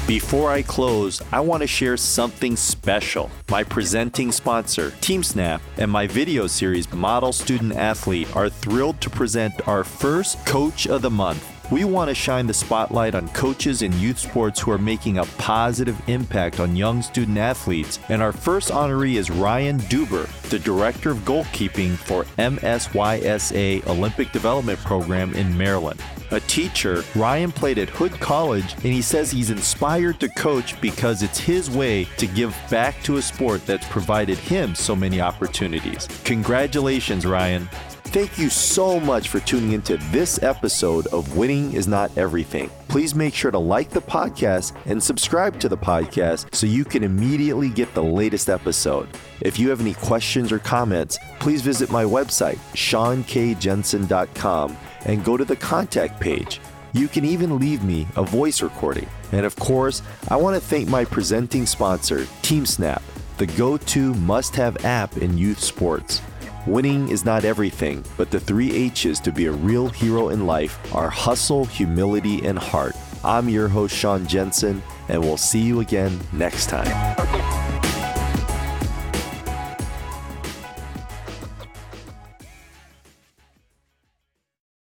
Before 0.07 0.51
I 0.51 0.61
close, 0.61 1.21
I 1.31 1.39
want 1.39 1.61
to 1.61 1.67
share 1.67 1.95
something 1.97 2.55
special. 2.57 3.29
My 3.49 3.63
presenting 3.63 4.31
sponsor, 4.31 4.91
TeamSnap, 5.01 5.61
and 5.77 5.89
my 5.89 6.07
video 6.07 6.47
series, 6.47 6.91
Model 6.91 7.31
Student 7.31 7.73
Athlete, 7.73 8.33
are 8.35 8.49
thrilled 8.49 8.99
to 9.01 9.09
present 9.09 9.67
our 9.67 9.83
first 9.83 10.45
Coach 10.45 10.85
of 10.87 11.01
the 11.01 11.09
Month. 11.09 11.45
We 11.71 11.83
want 11.83 12.09
to 12.09 12.15
shine 12.15 12.47
the 12.47 12.53
spotlight 12.53 13.15
on 13.15 13.27
coaches 13.29 13.81
in 13.81 13.99
youth 13.99 14.17
sports 14.17 14.59
who 14.61 14.71
are 14.71 14.77
making 14.77 15.17
a 15.17 15.25
positive 15.37 16.01
impact 16.07 16.61
on 16.61 16.77
young 16.77 17.01
student 17.01 17.37
athletes, 17.37 17.99
and 18.07 18.21
our 18.21 18.31
first 18.31 18.69
honoree 18.69 19.15
is 19.15 19.29
Ryan 19.29 19.77
Duber, 19.79 20.27
the 20.49 20.59
Director 20.59 21.11
of 21.11 21.19
Goalkeeping 21.19 21.97
for 21.97 22.23
MSYSA 22.37 23.85
Olympic 23.87 24.31
Development 24.31 24.79
Program 24.79 25.33
in 25.35 25.57
Maryland. 25.57 26.01
A 26.31 26.41
teacher, 26.41 27.05
Ryan 27.15 27.53
played 27.53 27.77
at 27.77 27.89
Hood 27.89 28.11
College, 28.19 28.73
and 28.73 28.83
he 28.83 29.01
says 29.01 29.31
he's 29.31 29.49
inspired 29.49 30.19
to 30.19 30.27
coach 30.29 30.79
because 30.81 31.23
it's 31.23 31.39
his 31.39 31.69
way 31.69 32.03
to 32.17 32.27
give 32.27 32.53
back 32.69 33.01
to 33.03 33.15
a 33.15 33.21
sport 33.21 33.65
that's 33.65 33.87
provided 33.87 34.37
him 34.37 34.75
so 34.75 34.93
many 34.93 35.21
opportunities. 35.21 36.05
Congratulations, 36.25 37.25
Ryan. 37.25 37.69
Thank 38.07 38.39
you 38.39 38.49
so 38.49 39.01
much 39.01 39.27
for 39.27 39.41
tuning 39.41 39.73
into 39.73 39.97
this 40.11 40.41
episode 40.41 41.07
of 41.07 41.35
Winning 41.35 41.73
is 41.73 41.89
Not 41.89 42.17
Everything. 42.17 42.71
Please 42.87 43.13
make 43.13 43.33
sure 43.33 43.51
to 43.51 43.59
like 43.59 43.89
the 43.89 44.01
podcast 44.01 44.73
and 44.85 45.03
subscribe 45.03 45.59
to 45.59 45.67
the 45.67 45.77
podcast 45.77 46.55
so 46.55 46.65
you 46.65 46.85
can 46.85 47.03
immediately 47.03 47.69
get 47.69 47.93
the 47.93 48.01
latest 48.01 48.49
episode. 48.49 49.09
If 49.41 49.59
you 49.59 49.69
have 49.69 49.81
any 49.81 49.93
questions 49.93 50.53
or 50.53 50.59
comments, 50.59 51.19
please 51.39 51.61
visit 51.61 51.91
my 51.91 52.05
website, 52.05 52.57
seankjensen.com, 52.73 54.77
and 55.05 55.25
go 55.25 55.35
to 55.35 55.45
the 55.45 55.57
contact 55.57 56.21
page. 56.21 56.61
You 56.93 57.09
can 57.09 57.25
even 57.25 57.59
leave 57.59 57.83
me 57.83 58.07
a 58.15 58.23
voice 58.23 58.61
recording. 58.61 59.09
And 59.33 59.45
of 59.45 59.57
course, 59.57 60.01
I 60.29 60.37
want 60.37 60.55
to 60.55 60.61
thank 60.61 60.87
my 60.87 61.03
presenting 61.03 61.65
sponsor, 61.65 62.19
TeamSnap, 62.41 63.01
the 63.37 63.47
go 63.47 63.75
to 63.77 64.13
must 64.15 64.55
have 64.55 64.85
app 64.85 65.17
in 65.17 65.37
youth 65.37 65.59
sports. 65.59 66.21
Winning 66.67 67.07
is 67.07 67.23
not 67.23 67.45
everything, 67.45 68.03
but 68.17 68.29
the 68.29 68.41
three 68.41 68.75
H's 68.75 69.21
to 69.21 69.31
be 69.31 69.45
a 69.45 69.51
real 69.53 69.87
hero 69.87 70.29
in 70.29 70.45
life 70.45 70.77
are 70.93 71.09
hustle, 71.09 71.63
humility, 71.63 72.45
and 72.45 72.59
heart. 72.59 72.93
I'm 73.23 73.47
your 73.47 73.69
host, 73.69 73.95
Sean 73.95 74.27
Jensen, 74.27 74.83
and 75.07 75.21
we'll 75.21 75.37
see 75.37 75.61
you 75.61 75.79
again 75.79 76.19
next 76.33 76.67
time. 76.67 77.65